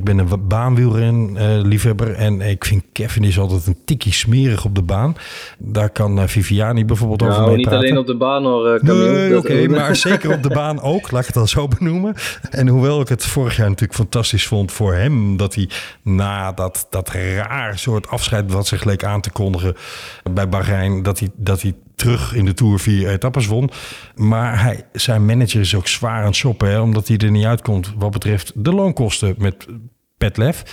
Ik 0.02 0.08
ben 0.08 0.18
een 0.18 0.48
baanwielren 0.48 1.38
eh, 1.38 1.62
liefhebber 1.64 2.14
en 2.14 2.42
ik 2.42 2.66
vind 2.66 2.84
Kevin 2.92 3.24
is 3.24 3.40
altijd 3.40 3.68
een 3.68 3.78
tikkie 3.86 4.14
smerig 4.14 4.66
op 4.66 4.76
de 4.76 4.82
baan. 4.82 5.16
Daar 5.58 5.90
kan 5.90 6.20
eh, 6.20 6.28
Viviani 6.28 6.86
bijvoorbeeld 6.86 7.22
over 7.22 7.36
Nou, 7.36 7.48
mee 7.48 7.56
niet 7.56 7.66
praten. 7.66 7.86
alleen 7.86 7.98
op 7.98 8.08
de 8.08 8.16
baan 8.16 8.44
hoor, 8.44 8.68
eh, 8.68 8.80
Camille. 8.80 9.12
Nee, 9.12 9.38
oké, 9.38 9.68
maar 9.78 9.96
zeker 9.96 10.34
op 10.34 10.44
de 10.44 10.50
baan 10.50 10.82
ook, 10.82 11.12
laat 11.12 11.20
ik 11.22 11.28
het 11.28 11.36
dan 11.36 11.48
zo 11.48 11.68
benoemen. 11.68 12.16
En 12.50 12.68
hoewel 12.68 13.02
ik 13.02 13.08
het 13.08 13.26
vorig 13.26 13.56
jaar 13.56 13.70
natuurlijk 13.70 14.00
fantastisch 14.00 14.48
vond 14.48 14.72
voor 14.72 14.94
hem, 14.94 15.38
dat 15.38 15.56
hij 15.56 15.70
na 16.02 16.52
dat, 16.52 16.88
dat 16.90 17.10
raar 17.10 17.78
soort 17.80 18.08
afscheid 18.08 18.52
wat 18.52 18.68
zich 18.68 18.84
leek 18.84 19.04
aan 19.04 19.22
te 19.22 19.32
kondigen 19.32 19.76
bij 20.34 20.50
Bahrein, 20.50 21.04
dat 21.04 21.20
hij, 21.20 21.30
dat 21.36 21.62
hij 21.62 21.74
terug 22.02 22.34
in 22.34 22.46
de 22.46 22.54
Tour 22.54 22.80
vier 22.80 23.10
etappes 23.10 23.48
won. 23.48 23.70
Maar 24.16 24.62
hij, 24.62 24.86
zijn 24.94 25.26
manager 25.26 25.60
is 25.60 25.76
ook 25.76 25.88
zwaar 25.88 26.20
aan 26.20 26.26
het 26.26 26.36
shoppen, 26.36 26.70
hè, 26.70 26.80
omdat 26.80 27.08
hij 27.08 27.18
er 27.18 27.32
niet 27.32 27.46
uitkomt 27.46 27.94
wat 27.98 28.12
betreft 28.12 28.52
de 28.56 28.74
loonkosten 28.74 29.36
met 29.38 29.68
Petlef. 30.18 30.64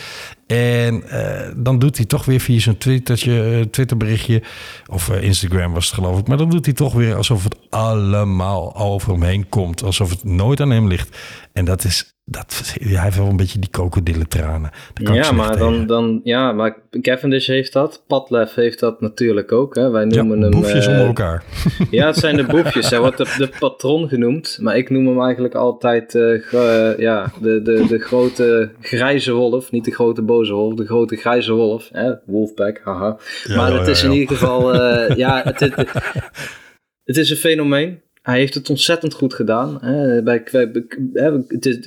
En 0.47 1.09
eh, 1.11 1.53
dan 1.57 1.79
doet 1.79 1.97
hij 1.97 2.07
toch 2.07 2.25
weer 2.25 2.41
via 2.41 2.61
zijn 2.61 2.79
eh, 2.79 3.61
Twitterberichtje, 3.61 4.43
of 4.87 5.09
eh, 5.09 5.23
Instagram 5.23 5.73
was 5.73 5.87
het 5.87 5.95
geloof 5.95 6.19
ik. 6.19 6.29
Maar 6.29 6.37
dan 6.37 6.51
doet 6.51 6.65
hij 6.65 6.75
toch 6.75 6.93
weer 6.93 7.15
alsof 7.15 7.45
het 7.45 7.57
allemaal 7.71 8.77
over 8.77 9.13
hem 9.13 9.23
heen 9.23 9.49
komt. 9.49 9.83
Alsof 9.83 10.11
het 10.11 10.25
nooit 10.25 10.61
aan 10.61 10.71
hem 10.71 10.89
ligt. 10.89 11.17
En 11.53 11.65
dat 11.65 11.85
is, 11.85 12.13
dat, 12.31 12.75
hij 12.81 13.03
heeft 13.03 13.17
wel 13.17 13.27
een 13.27 13.37
beetje 13.37 13.59
die 13.59 13.71
krokodillentranen. 13.71 14.71
Ja 14.95 15.33
maar, 15.33 15.57
dan, 15.57 15.73
tegen. 15.73 15.87
dan, 15.87 16.21
ja, 16.25 16.53
maar 16.53 16.77
Cavendish 17.01 17.47
heeft 17.47 17.73
dat. 17.73 18.05
Padlef 18.07 18.55
heeft 18.55 18.81
dat 18.81 19.01
natuurlijk 19.01 19.53
ook. 19.53 19.75
Hè. 19.75 19.91
Wij 19.91 20.05
Ja, 20.09 20.17
noemen 20.17 20.41
hem... 20.41 20.51
boefjes 20.51 20.87
eh, 20.87 20.93
onder 20.93 21.07
elkaar. 21.07 21.45
Ja, 21.91 22.07
het 22.07 22.17
zijn 22.17 22.37
de 22.37 22.45
boefjes. 22.45 22.91
Hij 22.91 23.01
wordt 23.01 23.17
de, 23.17 23.35
de 23.39 23.51
patron 23.59 24.09
genoemd. 24.09 24.59
Maar 24.61 24.77
ik 24.77 24.91
noem 24.91 25.07
hem 25.07 25.21
eigenlijk 25.23 25.55
altijd 25.55 26.15
eh, 26.15 26.53
eh, 26.53 26.99
ja, 26.99 27.33
de, 27.41 27.63
de, 27.63 27.85
de 27.89 27.99
grote 27.99 28.71
grijze 28.81 29.33
wolf. 29.33 29.71
Niet 29.71 29.85
de 29.85 29.93
grote 29.95 30.23
boze 30.23 30.53
wolf, 30.53 30.75
de 30.75 30.87
grote 30.87 31.17
grijze 31.17 31.53
wolf. 31.53 31.89
Hè? 31.93 32.13
Wolfpack, 32.27 32.81
haha. 32.85 33.17
Ja, 33.45 33.57
maar 33.57 33.73
het 33.73 33.89
is 33.89 34.01
ja, 34.01 34.07
in 34.09 34.15
ieder 34.15 34.37
geval... 34.37 34.75
eh, 34.75 35.17
ja, 35.17 35.41
het, 35.45 35.61
het, 35.61 35.75
het 37.09 37.17
is 37.17 37.31
een 37.31 37.37
fenomeen. 37.37 38.01
Hij 38.29 38.39
heeft 38.39 38.55
het 38.55 38.71
ontzettend 38.71 39.15
goed 39.15 39.35
gedaan. 39.35 39.79
Hè. 39.81 40.23
Bij, 40.23 40.43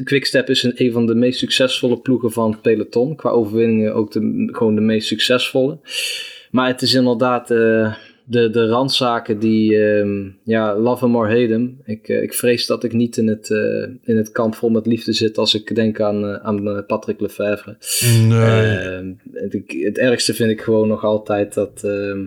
Quickstep 0.03 0.49
is 0.49 0.63
een, 0.63 0.73
een 0.75 0.91
van 0.91 1.05
de 1.05 1.15
meest 1.15 1.39
succesvolle 1.39 1.99
ploegen 1.99 2.31
van 2.31 2.51
het 2.51 2.61
peloton. 2.61 3.15
Qua 3.15 3.29
overwinningen 3.29 3.93
ook 3.93 4.11
de, 4.11 4.49
gewoon 4.51 4.75
de 4.75 4.81
meest 4.81 5.07
succesvolle. 5.07 5.79
Maar 6.51 6.67
het 6.67 6.81
is 6.81 6.93
inderdaad 6.93 7.51
eh, 7.51 7.95
de, 8.25 8.49
de 8.49 8.67
randzaken 8.67 9.39
die, 9.39 9.83
ehm, 9.83 10.29
ja, 10.43 10.77
love 10.77 11.05
hem 11.05 11.15
or 11.15 11.27
hate. 11.27 11.73
Ik, 11.85 12.07
eh, 12.07 12.21
ik 12.21 12.33
vrees 12.33 12.65
dat 12.65 12.83
ik 12.83 12.93
niet 12.93 13.17
in 13.17 13.27
het, 13.27 13.51
eh, 13.51 13.87
in 14.03 14.17
het 14.17 14.31
kamp 14.31 14.55
vol 14.55 14.69
met 14.69 14.85
liefde 14.85 15.13
zit 15.13 15.37
als 15.37 15.53
ik 15.55 15.75
denk 15.75 15.99
aan, 15.99 16.25
aan 16.25 16.85
Patrick 16.87 17.19
Lefevre. 17.19 17.77
Nee. 18.27 18.77
Ehm, 18.77 19.13
het, 19.33 19.53
het 19.67 19.97
ergste 19.97 20.33
vind 20.33 20.51
ik 20.51 20.61
gewoon 20.61 20.87
nog 20.87 21.03
altijd 21.03 21.53
dat, 21.53 21.83
ehm, 21.83 22.25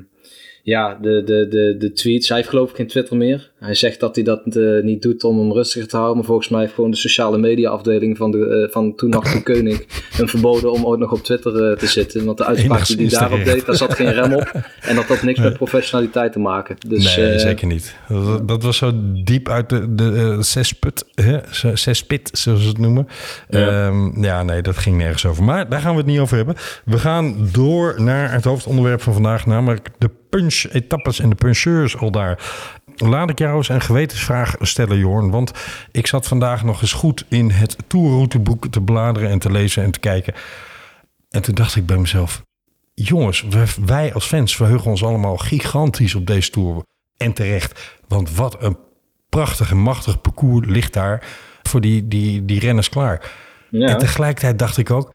ja, 0.65 0.95
de, 0.95 1.23
de, 1.25 1.49
de, 1.49 1.77
de 1.79 1.93
tweets. 1.93 2.29
Hij 2.29 2.37
heeft 2.37 2.49
geloof 2.49 2.71
ik 2.71 2.77
geen 2.77 2.87
Twitter 2.87 3.17
meer. 3.17 3.51
Hij 3.65 3.75
zegt 3.75 4.01
dat 4.01 4.15
hij 4.15 4.25
dat 4.25 4.43
uh, 4.57 4.83
niet 4.83 5.03
doet 5.03 5.25
om 5.25 5.39
hem 5.39 5.53
rustiger 5.53 5.89
te 5.89 5.97
houden. 5.97 6.17
Maar 6.17 6.27
volgens 6.27 6.49
mij 6.49 6.61
heeft 6.61 6.75
gewoon 6.75 6.91
de 6.91 6.97
sociale 6.97 7.39
media 7.39 7.71
afdeling 7.71 8.17
van, 8.17 8.31
de, 8.31 8.39
uh, 8.67 8.73
van 8.73 8.95
toen 8.95 9.11
nog 9.11 9.33
de 9.33 9.43
koning 9.53 9.87
hem 10.11 10.29
verboden 10.29 10.73
om 10.73 10.85
ooit 10.85 11.01
nog 11.01 11.13
op 11.13 11.23
Twitter 11.23 11.71
uh, 11.71 11.77
te 11.77 11.87
zitten. 11.87 12.25
Want 12.25 12.39
de 12.39 12.45
uitspraak 12.45 12.87
die 12.87 12.97
hij 12.97 13.19
daarop 13.19 13.45
deed, 13.45 13.67
daar 13.67 13.77
zat 13.77 13.95
geen 13.95 14.13
rem 14.13 14.35
op. 14.35 14.53
En 14.81 14.95
dat 14.95 15.05
had 15.05 15.23
niks 15.23 15.39
met 15.39 15.57
professionaliteit 15.65 16.33
te 16.33 16.39
maken. 16.39 16.77
Dus, 16.89 17.17
nee, 17.17 17.39
zeker 17.39 17.67
niet. 17.67 17.97
Dat, 18.09 18.49
dat, 18.49 18.63
was 18.63 18.77
zo 18.77 18.93
diep 19.25 19.49
uit 19.49 19.69
de, 19.69 19.95
de 19.95 20.37
zesput, 20.41 21.05
hè? 21.15 21.39
zespit, 21.75 22.31
zoals 22.33 22.63
ze 22.63 22.69
het 22.69 22.79
noemen. 22.79 23.09
Ja. 23.49 23.87
Um, 23.87 24.23
ja, 24.23 24.43
nee, 24.43 24.63
dat 24.63 24.77
ging 24.77 24.97
nergens 24.97 25.27
over. 25.27 25.45
Maar 25.45 25.69
daar 25.69 25.81
gaan 25.81 25.93
we 25.93 25.99
het 25.99 26.07
niet 26.07 26.19
over 26.19 26.37
hebben. 26.37 26.55
We 26.85 26.99
gaan 26.99 27.49
door 27.53 27.95
naar 28.03 28.33
het 28.33 28.45
hoofdonderwerp 28.45 29.01
van 29.01 29.13
vandaag, 29.13 29.47
namelijk 29.47 29.89
de 29.99 30.11
punch-etappes 30.29 31.21
en 31.21 31.29
de 31.29 31.35
puncheurs 31.35 31.97
al 31.97 32.11
daar. 32.11 32.39
Laat 32.97 33.31
ik 33.31 33.39
jou 33.39 33.57
eens 33.57 33.69
een 33.69 33.81
gewetensvraag 33.81 34.55
stellen, 34.61 34.99
Jorn. 34.99 35.31
Want 35.31 35.53
ik 35.93 36.07
zat 36.07 36.27
vandaag 36.27 36.65
nog 36.65 36.81
eens 36.81 36.93
goed 36.93 37.25
in 37.29 37.51
het 37.51 37.77
tourrouteboek 37.87 38.67
te 38.67 38.81
bladeren 38.81 39.31
en 39.31 39.39
te 39.39 39.51
lezen 39.51 39.83
en 39.83 39.91
te 39.91 39.99
kijken. 39.99 40.35
En 41.31 41.43
toen 41.43 41.55
dacht 41.55 41.77
ik 41.77 41.87
bij 41.87 41.99
mezelf: 41.99 42.43
jongens, 42.95 43.45
wij 43.85 44.15
als 44.15 44.27
fans 44.27 44.57
verheugen 44.57 44.91
ons 44.91 45.05
allemaal 45.05 45.37
gigantisch 45.37 46.15
op 46.15 46.27
deze 46.27 46.51
tour. 46.51 46.83
En 47.17 47.33
terecht. 47.33 48.01
Want 48.09 48.35
wat 48.35 48.63
een 48.63 48.77
prachtig 49.29 49.71
en 49.71 49.77
machtig 49.77 50.21
parcours 50.21 50.67
ligt 50.67 50.93
daar 50.93 51.27
voor 51.63 51.81
die, 51.81 52.09
die, 52.09 52.45
die 52.45 52.61
renners 52.61 52.89
klaar. 52.89 53.33
Ja. 53.71 53.89
En 53.89 53.99
tegelijkertijd 53.99 54.59
dacht 54.59 54.77
ik 54.77 54.91
ook, 54.91 55.15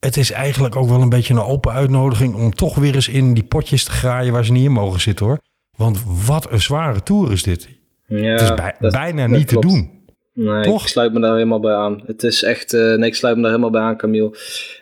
het 0.00 0.16
is 0.16 0.30
eigenlijk 0.30 0.76
ook 0.76 0.88
wel 0.88 1.02
een 1.02 1.08
beetje 1.08 1.34
een 1.34 1.40
open 1.40 1.72
uitnodiging 1.72 2.34
om 2.34 2.54
toch 2.54 2.74
weer 2.74 2.94
eens 2.94 3.08
in 3.08 3.34
die 3.34 3.44
potjes 3.44 3.84
te 3.84 3.90
graaien 3.90 4.32
waar 4.32 4.44
ze 4.44 4.52
niet 4.52 4.64
in 4.64 4.72
mogen 4.72 5.00
zitten 5.00 5.26
hoor. 5.26 5.38
Want 5.76 6.02
wat 6.26 6.50
een 6.50 6.60
zware 6.60 7.02
tour 7.02 7.32
is 7.32 7.42
dit. 7.42 7.68
Ja, 8.06 8.30
het 8.30 8.40
is 8.40 8.54
bij, 8.54 8.74
dat, 8.78 8.92
bijna 8.92 9.26
niet 9.26 9.46
klopt. 9.46 9.66
te 9.66 9.72
doen. 9.72 9.94
Nee, 10.34 10.62
Toch? 10.62 10.82
ik 10.82 10.88
sluit 10.88 11.12
me 11.12 11.20
daar 11.20 11.32
helemaal 11.32 11.60
bij 11.60 11.74
aan. 11.74 12.02
Het 12.06 12.22
is 12.22 12.42
echt, 12.42 12.72
uh, 12.72 12.94
nee, 12.94 13.08
ik 13.08 13.14
sluit 13.14 13.36
me 13.36 13.42
daar 13.42 13.50
helemaal 13.50 13.70
bij 13.72 13.80
aan, 13.80 13.96
Camille. 13.96 14.30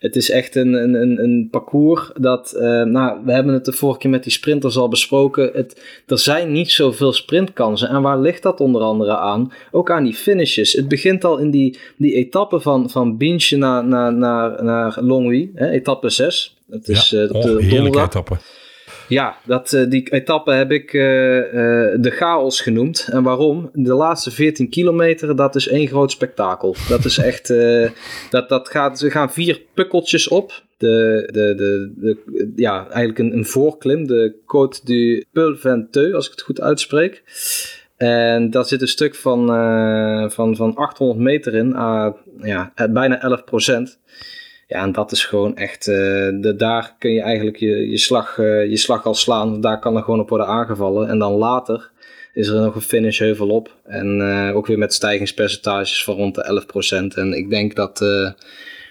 Het 0.01 0.17
is 0.17 0.31
echt 0.31 0.57
een, 0.57 0.73
een, 0.73 0.95
een, 0.95 1.23
een 1.23 1.49
parcours 1.51 2.11
dat, 2.21 2.55
uh, 2.57 2.83
nou, 2.83 3.21
we 3.25 3.33
hebben 3.33 3.55
het 3.55 3.65
de 3.65 3.73
vorige 3.73 3.99
keer 3.99 4.11
met 4.11 4.23
die 4.23 4.33
sprinters 4.33 4.77
al 4.77 4.89
besproken. 4.89 5.51
Het, 5.53 5.83
er 6.07 6.19
zijn 6.19 6.53
niet 6.53 6.71
zoveel 6.71 7.13
sprintkansen. 7.13 7.89
En 7.89 8.03
waar 8.03 8.21
ligt 8.21 8.43
dat 8.43 8.61
onder 8.61 8.83
andere 8.83 9.17
aan? 9.17 9.53
Ook 9.71 9.91
aan 9.91 10.05
die 10.05 10.15
finishes. 10.15 10.73
Het 10.73 10.89
begint 10.89 11.25
al 11.25 11.39
in 11.39 11.51
die, 11.51 11.79
die 11.97 12.15
etappe 12.15 12.61
van, 12.61 12.91
van 12.91 13.17
Binche 13.17 13.57
naar, 13.57 13.85
naar, 13.85 14.13
naar, 14.13 14.65
naar 14.65 14.99
Longwy, 15.01 15.51
hè, 15.55 15.71
etappe 15.71 16.09
6. 16.09 16.57
Het 16.71 16.89
is 16.89 17.11
ja, 17.11 17.23
uh, 17.23 17.31
oh, 17.33 17.43
de 17.43 17.63
heerlijke 17.65 18.01
etappe. 18.01 18.37
Ja, 19.13 19.37
dat, 19.45 19.73
uh, 19.73 19.91
die 19.91 20.13
etappe 20.13 20.53
heb 20.53 20.71
ik 20.71 20.93
uh, 20.93 21.03
uh, 21.03 21.53
de 21.99 22.11
chaos 22.11 22.61
genoemd. 22.61 23.09
En 23.11 23.23
waarom? 23.23 23.71
De 23.73 23.95
laatste 23.95 24.31
14 24.31 24.69
kilometer, 24.69 25.37
dat 25.37 25.55
is 25.55 25.69
één 25.69 25.87
groot 25.89 26.11
spektakel. 26.11 26.77
Dat 26.89 27.05
is 27.05 27.19
echt, 27.19 27.55
dat, 28.31 28.49
dat 28.49 28.69
gaat, 28.69 28.99
ze 28.99 29.11
gaan 29.11 29.33
vier 29.33 29.63
pukkeltjes 29.75 30.29
op. 30.29 30.63
De, 30.77 31.29
de, 31.33 31.55
de, 31.55 31.93
de, 31.97 32.53
ja, 32.57 32.89
eigenlijk 32.89 33.19
een, 33.19 33.37
een 33.37 33.47
voorklim, 33.47 34.07
de 34.07 34.35
Côte 34.41 34.85
du 34.85 35.25
Peul 35.33 35.57
als 36.15 36.27
ik 36.27 36.31
het 36.31 36.43
goed 36.43 36.61
uitspreek. 36.61 37.23
En 37.97 38.51
daar 38.51 38.65
zit 38.65 38.81
een 38.81 38.89
stuk 38.89 39.15
van, 39.15 39.47
van, 40.31 40.57
van 40.57 40.75
800 40.75 41.21
meter 41.21 41.55
in, 41.55 41.69
ja, 42.43 42.73
bijna 42.91 43.23
11 43.23 43.45
procent. 43.45 44.01
Ja, 44.67 44.83
en 44.83 44.93
dat 44.93 45.13
is 45.13 45.25
gewoon 45.25 45.57
echt, 45.57 45.87
uh, 45.87 45.95
de, 46.41 46.55
daar 46.57 46.97
kun 46.99 47.13
je 47.13 47.21
eigenlijk 47.21 47.57
je, 47.57 47.91
je, 47.91 47.99
slag, 47.99 48.39
uh, 48.39 48.69
je 48.71 48.77
slag 48.77 49.05
al 49.05 49.15
slaan. 49.15 49.61
Daar 49.61 49.79
kan 49.79 49.97
er 49.97 50.03
gewoon 50.03 50.21
op 50.21 50.29
worden 50.29 50.47
aangevallen. 50.47 51.09
En 51.09 51.19
dan 51.19 51.33
later 51.33 51.91
is 52.33 52.49
er 52.49 52.61
nog 52.61 52.75
een 52.75 52.81
finish 52.81 53.19
heuvel 53.19 53.49
op. 53.49 53.77
En 53.85 54.19
uh, 54.21 54.57
ook 54.57 54.67
weer 54.67 54.79
met 54.79 54.95
stijgingspercentages 54.95 56.05
van 56.05 56.15
rond 56.15 56.35
de 56.35 56.65
11%. 57.15 57.19
En 57.19 57.33
ik 57.33 57.51
denk 57.51 57.75
dat, 57.75 58.05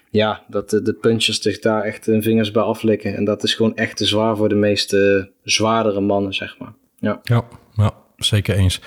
ja, 0.10 0.44
dat 0.48 0.70
de, 0.70 0.82
de 0.82 1.16
zich 1.28 1.60
daar 1.60 1.84
echt 1.84 2.06
hun 2.06 2.24
vingers 2.24 2.52
bij 2.52 2.64
aflikken. 2.64 3.16
En 3.16 3.26
dat 3.26 3.44
is 3.44 3.54
gewoon 3.54 3.76
echt 3.76 3.98
te 3.98 4.06
zwaar 4.06 4.38
voor 4.38 4.50
de 4.50 4.56
meeste 4.56 5.32
zwaardere 5.44 6.02
mannen, 6.02 6.34
zeg 6.34 6.58
maar. 6.60 6.74
Ja, 7.00 7.20
ja, 7.24 7.48
ja 7.74 7.94
zeker 8.18 8.56
eens. 8.56 8.82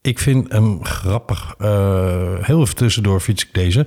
Ik 0.00 0.18
vind 0.18 0.52
hem 0.52 0.84
grappig. 0.84 1.54
heel 2.40 2.60
even 2.60 2.76
tussendoor 2.76 3.20
fiets 3.20 3.46
ik 3.46 3.54
deze. 3.54 3.80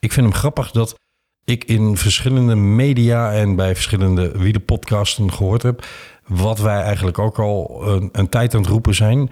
Ik 0.00 0.12
vind 0.12 0.26
hem 0.26 0.34
grappig 0.34 0.70
dat 0.70 0.98
ik 1.44 1.64
in 1.64 1.96
verschillende 1.96 2.54
media 2.54 3.32
en 3.32 3.56
bij 3.56 3.74
verschillende 3.74 4.38
wielerpodcasten 4.38 5.32
gehoord 5.32 5.62
heb. 5.62 5.86
Wat 6.26 6.58
wij 6.58 6.82
eigenlijk 6.82 7.18
ook 7.18 7.38
al 7.38 7.82
een, 7.86 8.08
een 8.12 8.28
tijd 8.28 8.54
aan 8.54 8.60
het 8.60 8.70
roepen 8.70 8.94
zijn. 8.94 9.30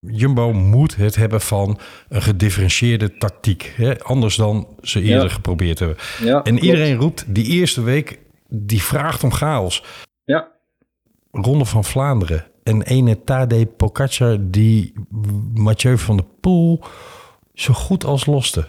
Jumbo 0.00 0.52
moet 0.52 0.96
het 0.96 1.16
hebben 1.16 1.40
van 1.40 1.78
een 2.08 2.22
gedifferentieerde 2.22 3.16
tactiek. 3.16 3.72
Hè? 3.76 3.98
Anders 4.00 4.36
dan 4.36 4.68
ze 4.82 5.02
eerder 5.02 5.28
ja. 5.28 5.32
geprobeerd 5.34 5.78
hebben. 5.78 5.96
Ja, 6.22 6.42
en 6.42 6.58
iedereen 6.58 6.96
roept 6.96 7.24
die 7.34 7.44
eerste 7.44 7.82
week, 7.82 8.18
die 8.48 8.82
vraagt 8.82 9.24
om 9.24 9.32
chaos. 9.32 9.84
Ja. 10.24 10.48
Ronde 11.30 11.64
van 11.64 11.84
Vlaanderen. 11.84 12.46
En 12.62 12.82
ene 12.82 13.24
Tadej 13.24 13.66
Pogacar 13.66 14.36
die 14.40 14.92
Mathieu 15.54 15.98
van 15.98 16.16
der 16.16 16.26
Poel 16.40 16.84
zo 17.54 17.72
goed 17.72 18.04
als 18.04 18.26
loste. 18.26 18.68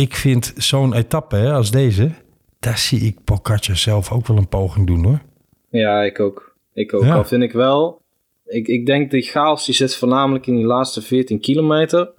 Ik 0.00 0.14
vind 0.14 0.52
zo'n 0.56 0.94
etappe 0.94 1.36
hè, 1.36 1.52
als 1.52 1.70
deze, 1.70 2.10
daar 2.58 2.78
zie 2.78 3.00
ik 3.00 3.24
Pogacar 3.24 3.76
zelf 3.76 4.12
ook 4.12 4.26
wel 4.26 4.36
een 4.36 4.48
poging 4.48 4.86
doen 4.86 5.04
hoor. 5.04 5.20
Ja, 5.70 6.02
ik 6.02 6.20
ook. 6.20 6.56
Ik 6.72 6.94
ook. 6.94 7.02
Ja. 7.02 7.14
Al 7.14 7.24
vind 7.24 7.42
ik 7.42 7.52
wel, 7.52 8.02
ik, 8.44 8.68
ik 8.68 8.86
denk 8.86 9.10
die 9.10 9.22
chaos 9.22 9.64
die 9.64 9.74
zit 9.74 9.96
voornamelijk 9.96 10.46
in 10.46 10.56
die 10.56 10.64
laatste 10.64 11.02
14 11.02 11.40
kilometer. 11.40 12.12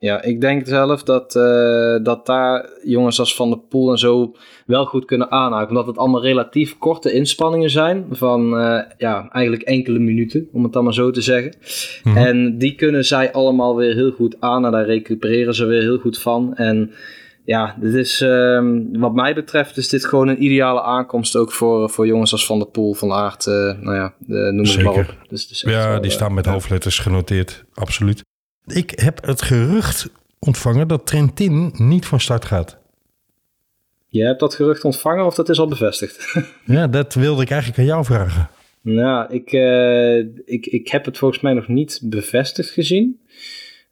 Ja, 0.00 0.22
ik 0.22 0.40
denk 0.40 0.66
zelf 0.66 1.02
dat, 1.02 1.34
uh, 1.34 1.96
dat 2.02 2.26
daar 2.26 2.68
jongens 2.84 3.18
als 3.18 3.34
Van 3.34 3.48
der 3.48 3.58
Poel 3.58 3.90
en 3.90 3.98
zo 3.98 4.34
wel 4.66 4.84
goed 4.84 5.04
kunnen 5.04 5.30
aanhaken. 5.30 5.68
Omdat 5.68 5.86
het 5.86 5.98
allemaal 5.98 6.22
relatief 6.22 6.78
korte 6.78 7.12
inspanningen 7.12 7.70
zijn. 7.70 8.06
Van 8.10 8.60
uh, 8.60 8.80
ja, 8.98 9.28
eigenlijk 9.30 9.62
enkele 9.62 9.98
minuten, 9.98 10.48
om 10.52 10.62
het 10.62 10.72
dan 10.72 10.84
maar 10.84 10.94
zo 10.94 11.10
te 11.10 11.20
zeggen. 11.20 11.54
Mm 12.02 12.12
-hmm. 12.12 12.24
En 12.24 12.58
die 12.58 12.74
kunnen 12.74 13.04
zij 13.04 13.32
allemaal 13.32 13.76
weer 13.76 13.94
heel 13.94 14.10
goed 14.10 14.36
aan. 14.38 14.64
En 14.64 14.72
daar 14.72 14.86
recupereren 14.86 15.54
ze 15.54 15.64
weer 15.64 15.82
heel 15.82 15.98
goed 15.98 16.18
van. 16.18 16.54
En 16.54 16.90
ja, 17.44 17.76
dit 17.80 17.94
is, 17.94 18.20
uh, 18.20 18.60
wat 18.92 19.14
mij 19.14 19.34
betreft 19.34 19.76
is 19.76 19.88
dit 19.88 20.04
gewoon 20.04 20.28
een 20.28 20.42
ideale 20.42 20.82
aankomst 20.82 21.36
ook 21.36 21.52
voor, 21.52 21.90
voor 21.90 22.06
jongens 22.06 22.32
als 22.32 22.46
Van 22.46 22.58
der 22.58 22.68
Poel, 22.68 22.94
Van 22.94 23.12
Aert, 23.12 23.46
uh, 23.46 23.54
nou 23.54 23.94
ja, 23.94 24.14
noem 24.26 24.64
het 24.64 24.82
maar 24.82 24.92
op. 24.92 25.16
Dus, 25.28 25.48
dus 25.48 25.60
ja, 25.60 25.88
wel, 25.90 26.00
die 26.00 26.10
staan 26.10 26.34
met 26.34 26.46
hoofdletters 26.46 26.98
genoteerd, 26.98 27.64
absoluut. 27.74 28.28
Ik 28.74 28.90
heb 29.00 29.24
het 29.24 29.42
gerucht 29.42 30.12
ontvangen 30.38 30.88
dat 30.88 31.06
Trentin 31.06 31.72
niet 31.76 32.06
van 32.06 32.20
start 32.20 32.44
gaat. 32.44 32.78
Je 34.08 34.24
hebt 34.24 34.40
dat 34.40 34.54
gerucht 34.54 34.84
ontvangen 34.84 35.26
of 35.26 35.34
dat 35.34 35.48
is 35.48 35.58
al 35.58 35.68
bevestigd? 35.68 36.34
ja, 36.64 36.86
dat 36.86 37.14
wilde 37.14 37.42
ik 37.42 37.50
eigenlijk 37.50 37.80
aan 37.80 37.86
jou 37.86 38.04
vragen. 38.04 38.48
Nou, 38.82 39.32
ik, 39.32 39.52
uh, 39.52 40.18
ik, 40.44 40.66
ik 40.66 40.88
heb 40.88 41.04
het 41.04 41.18
volgens 41.18 41.40
mij 41.40 41.52
nog 41.52 41.68
niet 41.68 42.00
bevestigd 42.04 42.70
gezien. 42.70 43.20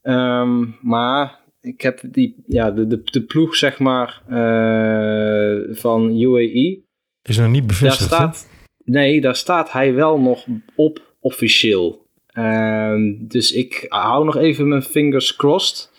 Um, 0.02 0.76
maar 0.80 1.40
ik 1.61 1.80
heb 1.80 2.00
die, 2.02 2.37
ja, 2.47 2.70
de, 2.70 2.87
de, 2.87 3.02
de 3.04 3.23
ploeg, 3.23 3.56
zeg 3.56 3.78
maar, 3.78 4.23
uh, 4.28 5.76
van 5.76 6.20
UAE. 6.20 6.78
Is 7.23 7.38
nog 7.38 7.50
niet 7.50 7.66
bevestigd, 7.66 8.11
daar 8.11 8.18
staat, 8.18 8.49
Nee, 8.85 9.20
daar 9.20 9.37
staat 9.37 9.73
hij 9.73 9.94
wel 9.94 10.20
nog 10.20 10.47
op 10.75 11.14
officieel. 11.20 12.08
Uh, 12.38 13.14
dus 13.18 13.52
ik 13.52 13.87
hou 13.88 14.25
nog 14.25 14.37
even 14.37 14.68
mijn 14.68 14.83
fingers 14.83 15.37
crossed. 15.37 15.90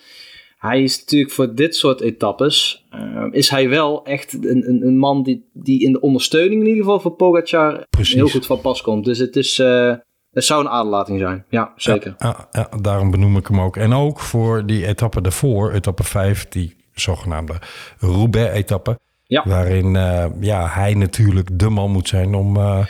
Hij 0.58 0.82
is 0.82 0.98
natuurlijk 0.98 1.32
voor 1.32 1.54
dit 1.54 1.76
soort 1.76 2.00
etappes, 2.00 2.86
uh, 2.94 3.26
is 3.30 3.48
hij 3.48 3.68
wel 3.68 4.04
echt 4.04 4.32
een, 4.32 4.68
een, 4.68 4.86
een, 4.86 4.98
man 4.98 5.22
die, 5.22 5.48
die 5.52 5.82
in 5.82 5.92
de 5.92 6.00
ondersteuning 6.00 6.60
in 6.60 6.66
ieder 6.66 6.82
geval 6.82 7.00
voor 7.00 7.10
Pogacar 7.10 7.86
Precies. 7.90 8.14
heel 8.14 8.28
goed 8.28 8.46
van 8.46 8.60
pas 8.60 8.82
komt. 8.82 9.04
Dus 9.04 9.18
het 9.18 9.36
is... 9.36 9.58
Uh, 9.58 9.94
het 10.30 10.44
zou 10.44 10.60
een 10.60 10.70
aderlating 10.70 11.18
zijn, 11.18 11.44
ja, 11.48 11.72
zeker. 11.76 12.14
Ja, 12.18 12.48
ja, 12.50 12.68
ja, 12.70 12.78
daarom 12.80 13.10
benoem 13.10 13.36
ik 13.36 13.46
hem 13.46 13.60
ook. 13.60 13.76
En 13.76 13.92
ook 13.92 14.20
voor 14.20 14.66
die 14.66 14.86
etappe 14.86 15.20
daarvoor, 15.20 15.72
etappe 15.72 16.04
5, 16.04 16.48
die 16.48 16.76
zogenaamde 16.94 17.54
Roubaix-etappe. 17.98 18.98
Ja. 19.24 19.42
Waarin 19.46 19.94
uh, 19.94 20.26
ja, 20.40 20.68
hij 20.68 20.94
natuurlijk 20.94 21.58
de 21.58 21.68
man 21.68 21.90
moet 21.90 22.08
zijn 22.08 22.34
om... 22.34 22.56
Uh, 22.56 22.86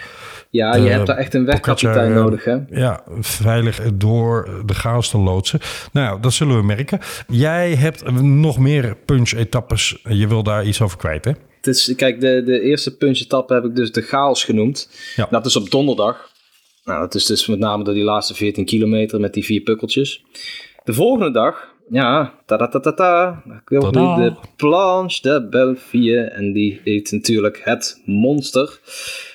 ja, 0.51 0.75
je 0.75 0.89
hebt 0.89 1.07
daar 1.07 1.17
echt 1.17 1.35
een 1.35 1.45
wegkapitein 1.45 2.13
nodig, 2.13 2.45
hè? 2.45 2.57
Ja, 2.71 3.03
veilig 3.21 3.81
door 3.95 4.63
de 4.67 4.75
chaos 4.75 5.11
te 5.11 5.19
loodsen. 5.19 5.61
Nou, 5.93 6.21
dat 6.21 6.33
zullen 6.33 6.57
we 6.57 6.63
merken. 6.63 6.99
Jij 7.29 7.75
hebt 7.75 8.11
nog 8.23 8.59
meer 8.59 8.97
punch-etappes. 9.05 10.01
Je 10.09 10.29
wil 10.29 10.43
daar 10.43 10.65
iets 10.65 10.81
over 10.81 10.99
kwijt, 10.99 11.25
hè? 11.25 11.33
Het 11.57 11.67
is, 11.67 11.93
kijk, 11.97 12.21
de, 12.21 12.43
de 12.45 12.61
eerste 12.61 12.97
punch-etappe 12.97 13.55
heb 13.55 13.65
ik 13.65 13.77
dus 13.77 13.93
de 13.93 14.03
chaos 14.03 14.45
genoemd. 14.45 14.91
Ja. 15.17 15.27
Dat 15.31 15.47
is 15.47 15.57
op 15.57 15.71
donderdag. 15.71 16.31
Nou, 16.85 17.01
dat 17.01 17.15
is 17.15 17.27
dus 17.27 17.47
met 17.47 17.59
name 17.59 17.85
door 17.85 17.95
die 17.95 18.05
laatste 18.05 18.35
14 18.35 18.65
kilometer 18.65 19.21
met 19.21 19.35
die 19.35 19.45
vier 19.45 19.61
pukkeltjes. 19.61 20.25
De 20.85 20.93
volgende 20.93 21.31
dag, 21.31 21.75
ja, 21.91 22.35
ta 22.47 22.57
ta 22.57 22.69
ta 22.69 22.81
ta 22.81 22.93
ta, 22.93 23.43
ik 23.63 23.69
wil 23.69 23.83
nu 23.83 24.25
de 24.25 24.35
Planche 24.57 25.23
de 25.23 25.47
Belleville 25.51 26.21
en 26.21 26.53
die 26.53 26.81
heet 26.85 27.13
natuurlijk 27.13 27.61
het 27.65 28.03
monster. 28.05 28.81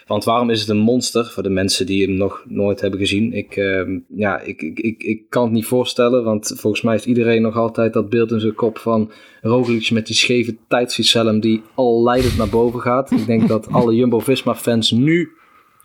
Want 0.08 0.24
waarom 0.24 0.50
is 0.50 0.60
het 0.60 0.70
een 0.70 0.78
monster? 0.78 1.26
Voor 1.26 1.44
de 1.44 1.50
mensen 1.50 1.86
die 1.86 2.06
hem 2.06 2.16
nog 2.16 2.44
nooit 2.48 2.82
hebben 2.82 3.00
gezien. 3.00 3.34
Ik, 3.34 3.56
ehm, 3.56 4.00
ja, 4.08 4.40
ik, 4.40 4.62
ik, 4.62 4.80
ik, 4.80 5.04
ik 5.04 5.30
kan 5.30 5.44
het 5.44 5.52
niet 5.52 5.66
voorstellen, 5.66 6.24
want 6.24 6.54
volgens 6.56 6.82
mij 6.82 6.94
heeft 6.94 7.06
iedereen 7.06 7.42
nog 7.42 7.58
altijd 7.58 7.94
dat 7.94 8.10
beeld 8.10 8.32
in 8.32 8.40
zijn 8.40 8.56
kop 8.56 8.78
van 8.78 9.12
Roglic 9.42 9.92
met 9.92 10.06
die 10.08 10.16
scheve 10.16 10.58
tijdsfietshelm 10.68 11.40
die 11.40 11.62
al 11.74 12.04
leidend 12.04 12.38
naar 12.38 12.50
boven 12.50 12.80
gaat. 12.80 13.12
Ik 13.12 13.26
denk 13.26 13.48
dat 13.48 13.68
alle 13.72 13.96
Jumbo-Visma-fans 13.96 14.92
nu 14.92 15.30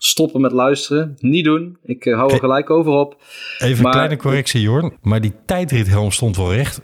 stoppen 0.02 0.40
met 0.40 0.52
luisteren. 0.52 1.16
Niet 1.18 1.44
doen. 1.44 1.76
Ik 1.84 2.06
eh, 2.06 2.14
hou 2.16 2.32
er 2.32 2.38
gelijk 2.38 2.70
over 2.70 2.92
op. 2.92 3.16
Even 3.58 3.84
een 3.84 3.90
kleine 3.90 4.16
correctie, 4.16 4.60
Jorn. 4.60 4.92
Maar 5.02 5.20
die 5.20 5.32
tijdrithelm 5.46 6.10
stond 6.10 6.36
wel 6.36 6.54
recht. 6.54 6.80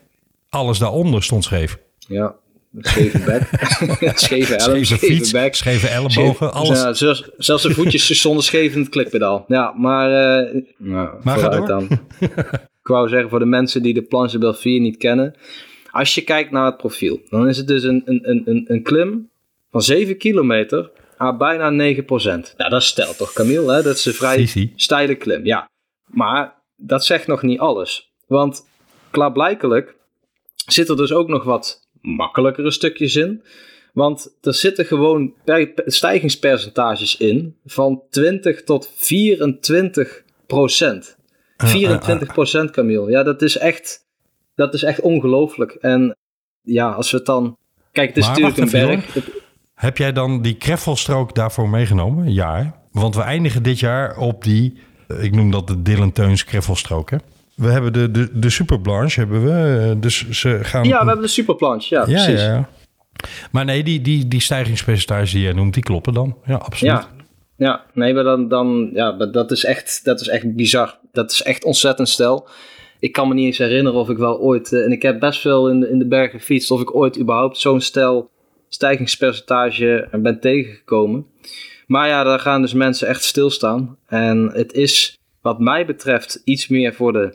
Alles 0.49 0.79
daaronder 0.79 1.23
stond 1.23 1.45
scheef. 1.45 1.79
Ja, 1.99 2.35
scheve 2.81 3.19
bek. 3.19 3.43
scheve 4.19 4.55
helm, 4.55 4.61
Scheve 4.61 4.85
scheve 4.85 5.07
fiets, 5.07 5.31
bek. 5.31 5.55
scheve 5.55 5.89
ellebogen, 5.89 6.53
alles. 6.53 6.81
Ja, 6.81 6.93
zelfs, 6.93 7.31
zelfs 7.37 7.63
de 7.63 7.75
voetjes 7.75 8.07
zonder 8.23 8.45
scheef 8.45 8.75
in 8.75 8.81
het 8.81 8.89
klikpedaal. 8.89 9.45
Ja, 9.49 9.73
maar... 9.77 10.11
eh 10.45 10.63
nou, 10.79 11.09
Maar 11.23 11.39
ga 11.39 11.41
vooruit 11.51 11.67
door. 11.67 11.89
dan. 11.89 11.89
Ik 12.81 12.93
wou 12.93 13.09
zeggen, 13.09 13.31
voor 13.31 13.39
de 13.39 13.45
mensen 13.45 13.83
die 13.83 13.95
de 13.95 14.03
Planche 14.03 14.33
de 14.33 14.39
Belleville 14.39 14.81
niet 14.81 14.97
kennen. 14.97 15.35
Als 15.91 16.15
je 16.15 16.21
kijkt 16.21 16.51
naar 16.51 16.67
het 16.67 16.77
profiel, 16.77 17.21
dan 17.31 17.49
is 17.49 17.57
het 17.57 17.67
dus 17.67 17.83
een, 17.83 18.03
een, 18.05 18.21
een, 18.31 18.43
een, 18.45 18.65
een 18.69 18.83
klim 18.83 19.29
van 19.71 19.83
7 19.83 20.17
kilometer 20.19 20.91
aan 21.17 21.39
bijna 21.39 21.71
9 21.71 22.05
procent. 22.05 22.55
Nou, 22.57 22.71
dat 22.71 22.83
stelt 22.83 23.17
toch, 23.17 23.33
Camille? 23.33 23.73
Hè? 23.73 23.83
Dat 23.83 23.97
is 23.97 24.05
een 24.05 24.13
vrij 24.15 24.73
steile 24.77 25.15
klim, 25.15 25.45
ja. 25.45 25.69
Maar 26.07 26.55
dat 26.77 27.05
zegt 27.05 27.27
nog 27.27 27.43
niet 27.43 27.59
alles. 27.59 28.11
Want 28.27 28.69
klaarblijkelijk 29.11 29.95
zit 30.67 30.89
er 30.89 30.97
dus 30.97 31.13
ook 31.13 31.29
nog 31.29 31.45
wat 31.45 31.89
makkelijkere 32.01 32.71
stukjes 32.71 33.17
in. 33.17 33.43
Want 33.93 34.37
er 34.41 34.55
zitten 34.55 34.85
gewoon 34.85 35.35
per- 35.45 35.69
per- 35.69 35.93
stijgingspercentages 35.93 37.17
in 37.17 37.57
van 37.65 38.03
20 38.11 38.63
tot 38.65 38.91
24 38.95 40.23
procent. 40.47 41.17
Ah, 41.57 41.69
24 41.69 42.33
procent, 42.33 42.71
Camille. 42.71 43.11
Ja, 43.11 43.23
dat 43.23 43.43
is 43.43 43.57
echt, 43.57 44.07
dat 44.55 44.75
is 44.75 44.83
echt 44.83 45.01
ongelooflijk. 45.01 45.73
En 45.73 46.17
ja, 46.63 46.91
als 46.91 47.11
we 47.11 47.17
het 47.17 47.27
dan... 47.27 47.57
Kijk, 47.93 48.09
het 48.09 48.17
is 48.17 48.27
Maar 48.29 48.41
natuurlijk 48.41 48.73
een 48.73 48.87
berg. 48.89 49.29
Heb 49.77 49.97
jij 49.99 50.13
dan 50.13 50.43
die 50.43 50.55
kreffelstrook 50.55 51.35
daarvoor 51.35 51.69
meegenomen? 51.69 52.33
Ja? 52.33 52.81
Want 52.93 53.15
we 53.15 53.21
eindigen 53.23 53.63
dit 53.63 53.79
jaar 53.81 54.17
op 54.19 54.45
die, 54.45 54.75
eh, 55.09 55.23
ik 55.25 55.35
noem 55.35 55.51
dat 55.51 55.67
de 55.67 55.83
Dylan 55.83 56.13
Teuns 56.13 56.45
kreffelstrook, 56.45 57.11
hè? 57.11 57.17
We 57.55 57.67
hebben 57.69 57.93
de, 57.93 58.11
de, 58.11 58.39
de 58.39 58.51
Super 58.51 58.81
Blanche, 58.81 59.21
hebben 59.21 59.45
we. 59.45 59.89
eh, 59.91 60.01
Dus 60.01 60.29
ze 60.31 60.59
gaan... 60.63 60.85
Ja, 60.85 61.01
we 61.01 61.07
hebben 61.07 61.25
de 61.25 61.31
superplanche. 61.31 61.95
Ja, 61.95 62.01
ja, 62.07 62.25
precies. 62.25 62.43
ja. 62.43 62.69
Maar 63.51 63.65
nee, 63.65 63.83
die, 63.83 64.01
die, 64.01 64.29
die 64.29 64.41
stijgingspercentages 64.41 65.31
die 65.33 65.43
jij 65.43 65.53
noemt, 65.53 65.75
die 65.75 65.83
kloppen 65.83 66.13
dan. 66.15 66.37
Ja, 66.45 66.55
absoluut. 66.55 66.93
Ja, 66.93 67.09
ja 67.57 67.85
nee, 67.95 68.15
maar 68.15 68.25
dan, 68.25 68.49
dan 68.49 68.91
ja, 68.93 69.11
maar 69.11 69.31
dat, 69.31 69.51
is 69.51 69.65
echt, 69.65 70.01
dat 70.05 70.21
is 70.21 70.29
echt 70.29 70.55
bizar. 70.55 70.99
Dat 71.13 71.31
is 71.33 71.43
echt 71.43 71.65
ontzettend 71.65 72.09
stel. 72.09 72.49
Ik 72.99 73.13
kan 73.13 73.29
me 73.29 73.35
niet 73.35 73.47
eens 73.47 73.59
herinneren 73.59 74.01
of 74.01 74.09
ik 74.09 74.17
wel 74.17 74.39
ooit, 74.39 74.73
eh, 74.73 74.85
en 74.85 74.93
ik 74.93 75.03
heb 75.03 75.21
best 75.21 75.41
veel 75.41 75.69
in 75.71 75.81
de, 75.81 75.91
in 75.91 75.99
de 75.99 76.07
bergen 76.09 76.39
gefietst, 76.41 76.71
of 76.71 76.81
ik 76.81 76.95
ooit 76.95 77.19
überhaupt 77.19 77.59
zo'n 77.59 77.81
stel 77.81 78.31
stijgingspercentage 78.77 80.09
ben 80.13 80.41
tegengekomen. 80.41 81.27
Maar 81.87 82.09
ja, 82.09 82.25
daar 82.25 82.39
gaan 82.39 82.61
dus 82.61 82.75
mensen 82.75 83.09
echt 83.09 83.25
stilstaan. 83.25 83.99
En 84.07 84.51
het 84.53 84.73
is, 84.73 85.19
wat 85.41 85.59
mij 85.59 85.87
betreft, 85.87 86.43
iets 86.45 86.69
meer 86.69 86.95
voor 86.95 87.13
de 87.13 87.35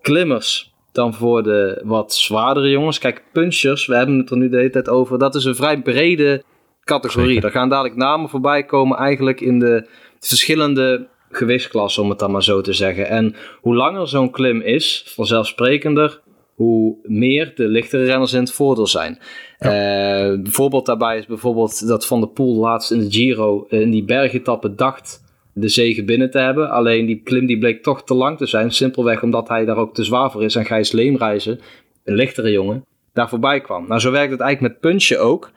klimmers 0.00 0.72
dan 0.92 1.14
voor 1.14 1.42
de 1.42 1.80
wat 1.84 2.14
zwaardere 2.14 2.70
jongens. 2.70 2.98
Kijk, 2.98 3.22
punchers, 3.32 3.86
we 3.86 3.96
hebben 3.96 4.18
het 4.18 4.30
er 4.30 4.36
nu 4.36 4.48
de 4.48 4.56
hele 4.56 4.70
tijd 4.70 4.88
over, 4.88 5.18
dat 5.18 5.34
is 5.34 5.44
een 5.44 5.54
vrij 5.54 5.82
brede 5.82 6.42
categorie. 6.84 7.40
Daar 7.40 7.50
gaan 7.50 7.68
dadelijk 7.68 7.96
namen 7.96 8.28
voorbij 8.28 8.64
komen 8.64 8.98
eigenlijk 8.98 9.40
in 9.40 9.58
de 9.58 9.86
verschillende 10.20 11.06
gewichtsklassen, 11.30 12.02
om 12.02 12.10
het 12.10 12.18
dan 12.18 12.30
maar 12.30 12.42
zo 12.42 12.60
te 12.60 12.72
zeggen. 12.72 13.08
En 13.08 13.34
hoe 13.60 13.74
langer 13.74 14.08
zo'n 14.08 14.30
klim 14.30 14.60
is, 14.60 15.04
vanzelfsprekender, 15.06 16.20
hoe 16.62 16.96
meer 17.02 17.52
de 17.54 17.68
lichtere 17.68 18.04
renners 18.04 18.32
in 18.32 18.40
het 18.40 18.52
voordeel 18.52 18.86
zijn. 18.86 19.18
Eh, 19.58 20.26
een 20.26 20.50
voorbeeld 20.50 20.86
daarbij 20.86 21.18
is 21.18 21.26
bijvoorbeeld 21.26 21.86
dat 21.86 22.06
Van 22.06 22.20
der 22.20 22.28
Poel 22.28 22.54
laatst 22.54 22.90
in 22.90 22.98
de 22.98 23.10
Giro 23.10 23.66
eh, 23.68 23.80
in 23.80 23.90
die 23.90 24.04
bergetappe 24.04 24.74
dacht 24.74 25.24
de 25.54 25.68
zege 25.68 26.04
binnen 26.04 26.30
te 26.30 26.38
hebben. 26.38 26.70
Alleen 26.70 27.06
die 27.06 27.22
klim 27.22 27.46
die 27.46 27.58
bleek 27.58 27.82
toch 27.82 28.04
te 28.04 28.14
lang 28.14 28.38
te 28.38 28.46
zijn. 28.46 28.70
Simpelweg 28.70 29.22
omdat 29.22 29.48
hij 29.48 29.64
daar 29.64 29.76
ook 29.76 29.94
te 29.94 30.04
zwaar 30.04 30.30
voor 30.30 30.44
is. 30.44 30.54
En 30.54 30.64
Gijs 30.64 30.92
Leemreizen, 30.92 31.60
een 32.04 32.14
lichtere 32.14 32.50
jongen, 32.50 32.84
daar 33.12 33.28
voorbij 33.28 33.60
kwam. 33.60 33.86
Nou, 33.88 34.00
zo 34.00 34.10
werkt 34.10 34.32
het 34.32 34.40
eigenlijk 34.40 34.72
met 34.72 34.92
punchen 34.92 35.20
ook. 35.20 35.50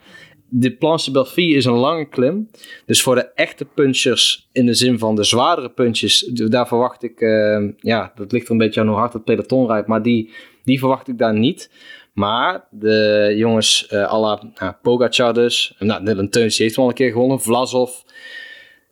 De 0.49 0.71
Planche 0.71 1.11
Belleville 1.11 1.55
is 1.55 1.65
een 1.65 1.73
lange 1.73 2.09
klim. 2.09 2.49
Dus 2.85 3.01
voor 3.01 3.15
de 3.15 3.31
echte 3.33 3.65
punchers, 3.65 4.49
in 4.51 4.65
de 4.65 4.73
zin 4.73 4.99
van 4.99 5.15
de 5.15 5.23
zwaardere 5.23 5.69
punches, 5.69 6.19
daar 6.33 6.67
verwacht 6.67 7.03
ik, 7.03 7.21
eh, 7.21 7.69
ja, 7.77 8.11
dat 8.15 8.31
ligt 8.31 8.45
er 8.45 8.51
een 8.51 8.57
beetje 8.57 8.81
aan 8.81 8.87
hoe 8.87 8.97
hard 8.97 9.13
het 9.13 9.23
peloton 9.23 9.67
rijdt, 9.67 9.87
maar 9.87 10.01
die, 10.01 10.33
die 10.65 10.79
verwacht 10.79 11.07
ik 11.07 11.17
daar 11.17 11.33
niet. 11.33 11.69
Maar 12.13 12.67
de 12.71 13.33
jongens 13.37 13.87
uh, 13.91 14.11
à 14.11 14.19
la 14.19 14.41
nou, 14.59 14.73
Pogacar 14.81 15.33
dus, 15.33 15.75
nou, 15.79 16.05
Dylan 16.05 16.29
Teuns 16.29 16.57
heeft 16.57 16.75
wel 16.75 16.87
een 16.87 16.93
keer 16.93 17.11
gewonnen, 17.11 17.41
Vlasov. 17.41 17.91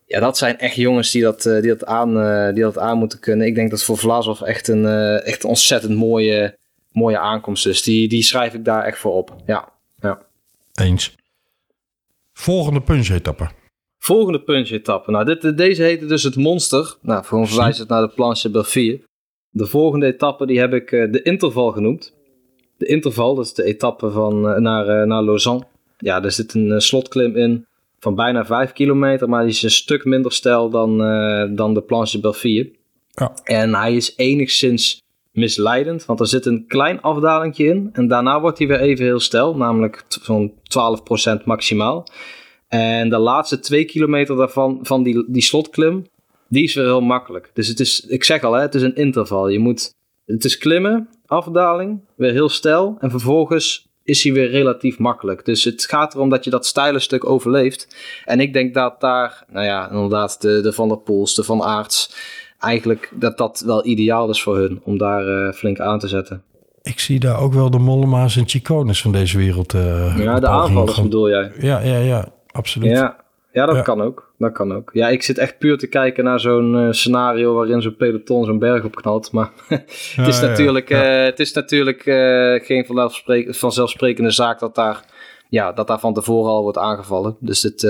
Ja, 0.05 0.19
dat 0.19 0.37
zijn 0.37 0.57
echt 0.57 0.75
jongens 0.75 1.11
die 1.11 1.21
dat, 1.21 1.45
uh, 1.45 1.61
die 1.61 1.69
dat, 1.69 1.85
aan, 1.85 2.17
uh, 2.17 2.53
die 2.53 2.63
dat 2.63 2.77
aan 2.77 2.97
moeten 2.97 3.19
kunnen. 3.19 3.47
Ik 3.47 3.55
denk 3.55 3.69
dat 3.69 3.83
voor 3.83 3.97
Vlasov 3.97 4.41
echt 4.41 4.67
een, 4.67 4.83
uh, 4.83 5.27
echt 5.27 5.43
een 5.43 5.49
ontzettend 5.49 5.95
mooie, 5.95 6.57
mooie 6.91 7.19
aankomst 7.19 7.67
is. 7.67 7.81
Die, 7.81 8.07
die 8.07 8.23
schrijf 8.23 8.53
ik 8.53 8.65
daar 8.65 8.83
echt 8.83 8.97
voor 8.97 9.13
op. 9.13 9.35
Ja, 9.45 9.69
ja. 9.99 10.21
Eens. 10.73 11.15
Volgende 12.33 12.81
punch-etappe. 12.81 13.49
Volgende 13.97 14.41
punch-etappe. 14.41 15.11
Nou, 15.11 15.25
dit, 15.25 15.57
deze 15.57 15.83
heette 15.83 16.05
dus 16.05 16.23
het 16.23 16.35
Monster. 16.35 16.95
Nou, 17.01 17.25
voor 17.25 17.47
verwijs 17.47 17.77
het 17.77 17.87
naar 17.87 18.01
de 18.01 18.13
Planche 18.13 18.49
Belleville. 18.49 19.03
De 19.55 19.65
volgende 19.65 20.05
etappe 20.05 20.45
die 20.45 20.59
heb 20.59 20.73
ik 20.73 20.91
uh, 20.91 21.11
de 21.11 21.21
interval 21.21 21.71
genoemd. 21.71 22.13
De 22.77 22.85
interval, 22.85 23.35
dat 23.35 23.45
is 23.45 23.53
de 23.53 23.63
etappe 23.63 24.11
van, 24.11 24.49
uh, 24.49 24.57
naar, 24.57 25.01
uh, 25.01 25.07
naar 25.07 25.23
Lausanne. 25.23 25.63
Ja, 25.97 26.23
er 26.23 26.31
zit 26.31 26.53
een 26.53 26.81
slotklim 26.81 27.35
in 27.35 27.65
van 27.99 28.15
bijna 28.15 28.45
5 28.45 28.71
kilometer, 28.71 29.29
maar 29.29 29.41
die 29.41 29.51
is 29.51 29.63
een 29.63 29.71
stuk 29.71 30.05
minder 30.05 30.31
stijl 30.31 30.69
dan, 30.69 30.97
dan 31.55 31.73
de 31.73 31.81
Planche 31.81 32.19
Belleville. 32.19 32.71
Ja. 33.11 33.33
En 33.43 33.75
hij 33.75 33.95
is 33.95 34.13
enigszins 34.15 35.01
misleidend, 35.31 36.05
want 36.05 36.19
er 36.19 36.27
zit 36.27 36.45
een 36.45 36.67
klein 36.67 37.01
afdalingje 37.01 37.65
in. 37.65 37.89
En 37.93 38.07
daarna 38.07 38.41
wordt 38.41 38.57
hij 38.57 38.67
weer 38.67 38.79
even 38.79 39.05
heel 39.05 39.19
stijl, 39.19 39.55
namelijk 39.55 40.05
zo'n 40.07 40.53
12% 41.41 41.43
maximaal. 41.45 42.07
En 42.67 43.09
de 43.09 43.17
laatste 43.17 43.59
twee 43.59 43.85
kilometer 43.85 44.35
daarvan, 44.35 44.79
van 44.81 45.03
die, 45.03 45.25
die 45.27 45.41
slotklim, 45.41 46.05
die 46.53 46.63
is 46.63 46.73
weer 46.73 46.85
heel 46.85 47.01
makkelijk. 47.01 47.51
Dus 47.53 47.67
het 47.67 47.79
is, 47.79 48.05
ik 48.05 48.23
zeg 48.23 48.43
al, 48.43 48.53
hè, 48.53 48.61
het 48.61 48.75
is 48.75 48.81
een 48.81 48.95
interval. 48.95 49.47
Je 49.47 49.59
moet, 49.59 49.93
het 50.25 50.45
is 50.45 50.57
klimmen, 50.57 51.09
afdaling, 51.25 51.99
weer 52.15 52.31
heel 52.31 52.49
stijl. 52.49 52.97
En 52.99 53.09
vervolgens 53.09 53.87
is 54.03 54.23
hij 54.23 54.33
weer 54.33 54.49
relatief 54.49 54.97
makkelijk. 54.97 55.45
Dus 55.45 55.63
het 55.63 55.85
gaat 55.85 56.13
erom 56.13 56.29
dat 56.29 56.43
je 56.43 56.49
dat 56.49 56.65
steile 56.65 56.99
stuk 56.99 57.29
overleeft. 57.29 57.95
En 58.25 58.39
ik 58.39 58.53
denk 58.53 58.73
dat 58.73 59.01
daar, 59.01 59.45
nou 59.51 59.65
ja, 59.65 59.89
inderdaad, 59.91 60.41
de, 60.41 60.61
de 60.61 60.73
Van 60.73 60.87
der 60.87 60.97
Poels, 60.97 61.35
de 61.35 61.43
Van 61.43 61.61
Aerts, 61.61 62.15
eigenlijk 62.59 63.11
dat 63.15 63.37
dat 63.37 63.63
wel 63.65 63.85
ideaal 63.85 64.29
is 64.29 64.43
voor 64.43 64.57
hun 64.57 64.81
om 64.83 64.97
daar 64.97 65.27
uh, 65.27 65.53
flink 65.53 65.79
aan 65.79 65.99
te 65.99 66.07
zetten. 66.07 66.43
Ik 66.81 66.99
zie 66.99 67.19
daar 67.19 67.39
ook 67.39 67.53
wel 67.53 67.69
de 67.69 67.79
Mollema's 67.79 68.37
en 68.37 68.47
Chicones 68.47 69.01
van 69.01 69.11
deze 69.11 69.37
wereld. 69.37 69.73
Uh, 69.73 70.17
ja, 70.17 70.39
de 70.39 70.47
aanvallers 70.47 70.93
gaan... 70.93 71.03
bedoel 71.03 71.29
jij? 71.29 71.51
Ja, 71.59 71.79
ja, 71.79 71.97
ja, 71.97 72.33
absoluut. 72.51 72.89
Ja, 72.89 73.22
ja 73.53 73.65
dat 73.65 73.75
ja. 73.75 73.81
kan 73.81 74.01
ook. 74.01 74.31
Dat 74.37 74.51
kan 74.51 74.73
ook. 74.73 74.89
Ja, 74.93 75.09
ik 75.09 75.23
zit 75.23 75.37
echt 75.37 75.57
puur 75.57 75.77
te 75.77 75.87
kijken 75.87 76.23
naar 76.23 76.39
zo'n 76.39 76.75
uh, 76.75 76.91
scenario 76.91 77.53
waarin 77.53 77.81
zo'n 77.81 77.95
peloton 77.95 78.45
zo'n 78.45 78.59
berg 78.59 78.83
opknalt. 78.83 79.31
Maar 79.31 79.49
het, 79.67 80.27
is 80.27 80.39
ja, 80.39 80.47
natuurlijk, 80.47 80.89
ja. 80.89 81.19
uh, 81.19 81.25
het 81.25 81.39
is 81.39 81.53
natuurlijk 81.53 82.01
geen 82.65 82.85
vanzelfsprekende 83.53 84.31
zaak 84.31 84.59
dat 84.59 84.75
daar, 84.75 85.05
ja, 85.53 85.71
dat 85.71 85.87
daar 85.87 85.99
van 85.99 86.13
tevoren 86.13 86.51
al 86.51 86.61
wordt 86.61 86.77
aangevallen. 86.77 87.35
Dus 87.39 87.63
het, 87.63 87.81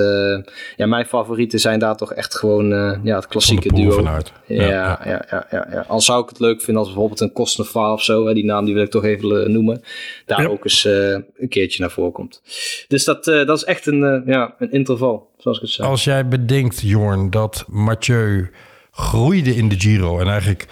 ja, 0.76 0.86
mijn 0.86 1.06
favorieten 1.06 1.60
zijn 1.60 1.80
daar 1.80 1.98
toch 1.98 2.14
echt 2.14 2.36
gewoon 2.36 2.68
ja, 3.04 3.16
het 3.16 3.28
klassieke 3.28 3.74
duo. 3.74 3.92
Vanuit. 3.92 4.32
Ja, 4.46 4.64
ja, 4.64 5.00
ja. 5.06 5.46
Ja, 5.52 5.68
ja, 5.72 5.86
Al 5.88 6.02
zou 6.02 6.24
ik 6.24 6.30
het 6.30 6.40
leuk 6.40 6.62
vinden 6.62 6.78
als 6.78 6.88
bijvoorbeeld 6.92 7.20
een 7.20 7.34
Kostnefra 7.34 7.94
of 7.94 8.04
zo. 8.04 8.28
Hè, 8.28 8.34
die 8.34 8.46
naam 8.46 8.66
die 8.66 8.74
wil 8.74 8.84
ik 8.84 8.92
toch 8.92 9.04
even 9.04 9.52
noemen. 9.52 9.82
Daar 10.26 10.48
ook 10.50 10.64
eens 10.64 10.84
een 10.84 11.50
keertje 11.50 11.82
naar 11.82 11.92
voren 11.92 12.12
komt. 12.12 12.42
Dus 12.88 13.04
dat, 13.04 13.24
dat 13.24 13.58
is 13.58 13.64
echt 13.64 13.86
een, 13.86 14.24
ja, 14.26 14.56
een 14.60 14.72
interval. 14.72 15.30
Zoals 15.38 15.58
ik 15.58 15.64
het 15.64 15.74
zei. 15.74 15.88
Als 15.88 16.04
jij 16.04 16.28
bedenkt, 16.28 16.82
Jorn, 16.82 17.30
dat 17.30 17.66
Mathieu 17.68 18.52
groeide 18.92 19.56
in 19.56 19.70
de 19.70 19.80
Giro 19.80 20.20
en 20.20 20.28
eigenlijk 20.28 20.68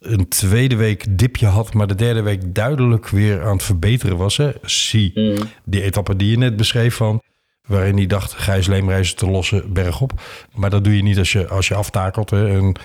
een 0.00 0.28
tweede 0.28 0.76
week 0.76 1.18
dipje 1.18 1.46
had, 1.46 1.74
maar 1.74 1.86
de 1.86 1.94
derde 1.94 2.22
week 2.22 2.54
duidelijk 2.54 3.08
weer 3.08 3.42
aan 3.42 3.52
het 3.52 3.62
verbeteren 3.62 4.16
was. 4.16 4.36
Hè? 4.36 4.50
Zie 4.62 5.10
mm. 5.14 5.36
die 5.64 5.82
etappe 5.82 6.16
die 6.16 6.30
je 6.30 6.38
net 6.38 6.56
beschreef 6.56 6.94
van, 6.94 7.22
waarin 7.66 7.96
hij 7.96 8.06
dacht 8.06 8.32
Gijs 8.32 8.66
Leemreizen 8.66 9.16
te 9.16 9.30
lossen 9.30 9.72
bergop. 9.72 10.12
Maar 10.54 10.70
dat 10.70 10.84
doe 10.84 10.96
je 10.96 11.02
niet 11.02 11.18
als 11.18 11.32
je, 11.32 11.48
als 11.48 11.68
je 11.68 11.74
aftakelt. 11.74 12.30
Hè? 12.30 12.48
En 12.48 12.76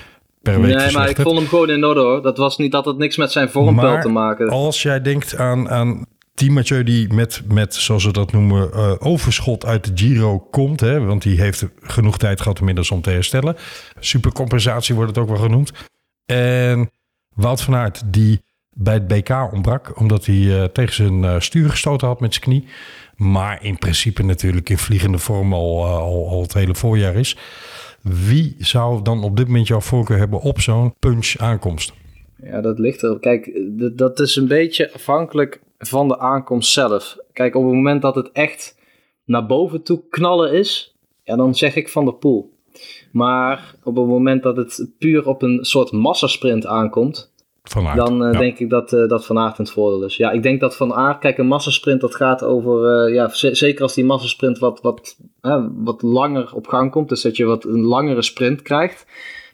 per 0.41 0.61
week 0.61 0.75
Nee, 0.75 0.91
maar 0.91 1.09
ik 1.09 1.21
vond 1.21 1.37
hem 1.37 1.47
gewoon 1.47 1.69
in 1.69 1.85
orde 1.85 2.01
hoor. 2.01 2.21
Dat 2.21 2.37
was 2.37 2.57
niet 2.57 2.71
dat 2.71 2.85
het 2.85 2.97
niks 2.97 3.17
met 3.17 3.31
zijn 3.31 3.49
vormpeil 3.49 3.91
Maar 3.91 4.01
te 4.01 4.09
maken. 4.09 4.49
Als 4.49 4.81
jij 4.81 5.01
denkt 5.01 5.37
aan, 5.37 5.69
aan 5.69 6.05
Team 6.37 6.53
Mathieu 6.53 6.83
die 6.83 7.13
met, 7.13 7.41
met, 7.47 7.75
zoals 7.75 8.05
we 8.05 8.11
dat 8.11 8.31
noemen, 8.31 8.73
eh, 8.73 8.93
overschot 8.99 9.65
uit 9.65 9.85
de 9.85 9.91
Giro 9.95 10.39
komt. 10.39 10.79
Hè, 10.79 10.99
want 10.99 11.21
die 11.21 11.41
heeft 11.41 11.65
genoeg 11.81 12.17
tijd 12.17 12.41
gehad 12.41 12.59
inmiddels 12.59 12.91
om 12.91 13.01
te 13.01 13.09
herstellen. 13.09 13.55
Supercompensatie 13.99 14.95
wordt 14.95 15.09
het 15.09 15.19
ook 15.19 15.29
wel 15.29 15.37
genoemd. 15.37 15.71
En 16.27 16.91
Wout 17.33 17.61
van 17.61 17.75
Aert 17.75 18.13
die 18.13 18.41
bij 18.73 18.93
het 18.93 19.07
BK 19.07 19.51
ontbrak. 19.53 19.99
Omdat 19.99 20.25
hij 20.25 20.61
eh, 20.61 20.63
tegen 20.63 20.93
zijn 20.93 21.23
eh, 21.23 21.39
stuur 21.39 21.69
gestoten 21.69 22.07
had 22.07 22.19
met 22.19 22.33
zijn 22.33 22.45
knie. 22.45 22.65
Maar 23.15 23.63
in 23.63 23.77
principe 23.77 24.23
natuurlijk 24.23 24.69
in 24.69 24.77
vliegende 24.77 25.17
vorm 25.17 25.53
al, 25.53 25.85
eh, 25.85 25.97
al, 25.97 26.41
het 26.41 26.53
hele 26.53 26.75
voorjaar 26.75 27.15
is. 27.15 27.37
Wie 28.01 28.55
zou 28.59 29.01
dan 29.01 29.23
op 29.23 29.37
dit 29.37 29.47
moment 29.47 29.67
jouw 29.67 29.81
voorkeur 29.81 30.17
hebben 30.17 30.41
op 30.41 30.61
zo'n 30.61 30.93
punch 30.99 31.35
aankomst? 31.37 31.93
Ja, 32.43 32.61
dat 32.61 32.79
ligt 32.79 33.01
er. 33.01 33.19
Kijk, 33.19 33.51
dat 33.95 34.19
is 34.19 34.35
een 34.35 34.47
beetje 34.47 34.93
afhankelijk 34.93 35.59
van 35.77 36.07
de 36.07 36.19
aankomst 36.19 36.71
zelf. 36.71 37.17
Kijk, 37.33 37.55
op 37.55 37.63
het 37.63 37.73
moment 37.73 38.01
dat 38.01 38.15
het 38.15 38.31
echt 38.31 38.77
naar 39.25 39.45
boven 39.45 39.83
toe 39.83 40.01
knallen 40.09 40.53
is, 40.53 40.95
ja, 41.23 41.35
dan 41.35 41.55
zeg 41.55 41.75
ik 41.75 41.89
van 41.89 42.05
de 42.05 42.13
pool. 42.13 42.56
Maar 43.17 43.75
op 43.83 43.95
het 43.95 44.05
moment 44.07 44.43
dat 44.43 44.57
het 44.57 44.89
puur 44.99 45.27
op 45.27 45.41
een 45.41 45.65
soort 45.65 45.91
massasprint 45.91 46.65
aankomt, 46.65 47.31
dan 47.95 48.23
eh, 48.25 48.31
Ja. 48.33 48.39
denk 48.39 48.59
ik 48.59 48.69
dat, 48.69 48.93
eh, 48.93 49.07
dat 49.07 49.25
Van 49.25 49.37
Aert 49.37 49.57
in 49.57 49.63
het 49.63 49.73
voordeel 49.73 50.03
is. 50.03 50.15
Ja, 50.17 50.31
ik 50.31 50.43
denk 50.43 50.59
dat 50.59 50.75
Van 50.75 50.93
Aert, 50.93 51.19
kijk, 51.19 51.37
een 51.37 51.47
massasprint 51.47 52.01
dat 52.01 52.15
gaat 52.15 52.43
over, 52.43 53.05
eh, 53.05 53.13
ja, 53.13 53.29
zeker 53.53 53.81
als 53.81 53.93
die 53.93 54.05
massasprint 54.05 54.59
wat, 54.59 54.81
wat, 54.81 55.17
wat 55.83 56.01
langer 56.01 56.55
op 56.55 56.67
gang 56.67 56.91
komt, 56.91 57.09
dus 57.09 57.21
dat 57.21 57.37
je 57.37 57.45
wat 57.45 57.63
een 57.63 57.81
langere 57.81 58.21
sprint 58.21 58.61
krijgt, 58.61 59.05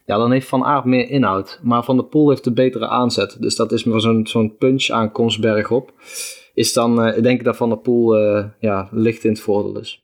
ja, 0.06 0.18
dan 0.18 0.32
heeft 0.32 0.48
Van 0.48 0.64
Aert 0.64 0.86
meer 0.86 1.10
inhoud. 1.10 1.60
Maar 1.64 1.84
Van 1.84 1.96
der 1.96 2.06
Poel 2.06 2.30
heeft 2.30 2.44
de 2.44 2.54
betere 2.54 2.88
aanzet. 2.88 3.38
Dus 3.40 3.56
dat 3.56 3.72
is 3.72 3.84
maar 3.84 4.02
zo'n 4.02 4.28
zo'n 4.28 4.56
punch 4.58 4.90
aankomst 4.90 5.42
bergop. 5.42 5.92
Is 6.54 6.74
dan, 6.74 7.04
eh, 7.04 7.22
denk 7.24 7.40
ik 7.40 7.46
dat 7.46 7.58
Van 7.58 7.70
der 7.70 7.78
Poel 7.78 8.18
ja, 8.60 8.88
licht 8.92 9.24
in 9.24 9.32
het 9.32 9.42
voordeel 9.42 9.80
is. 9.80 10.03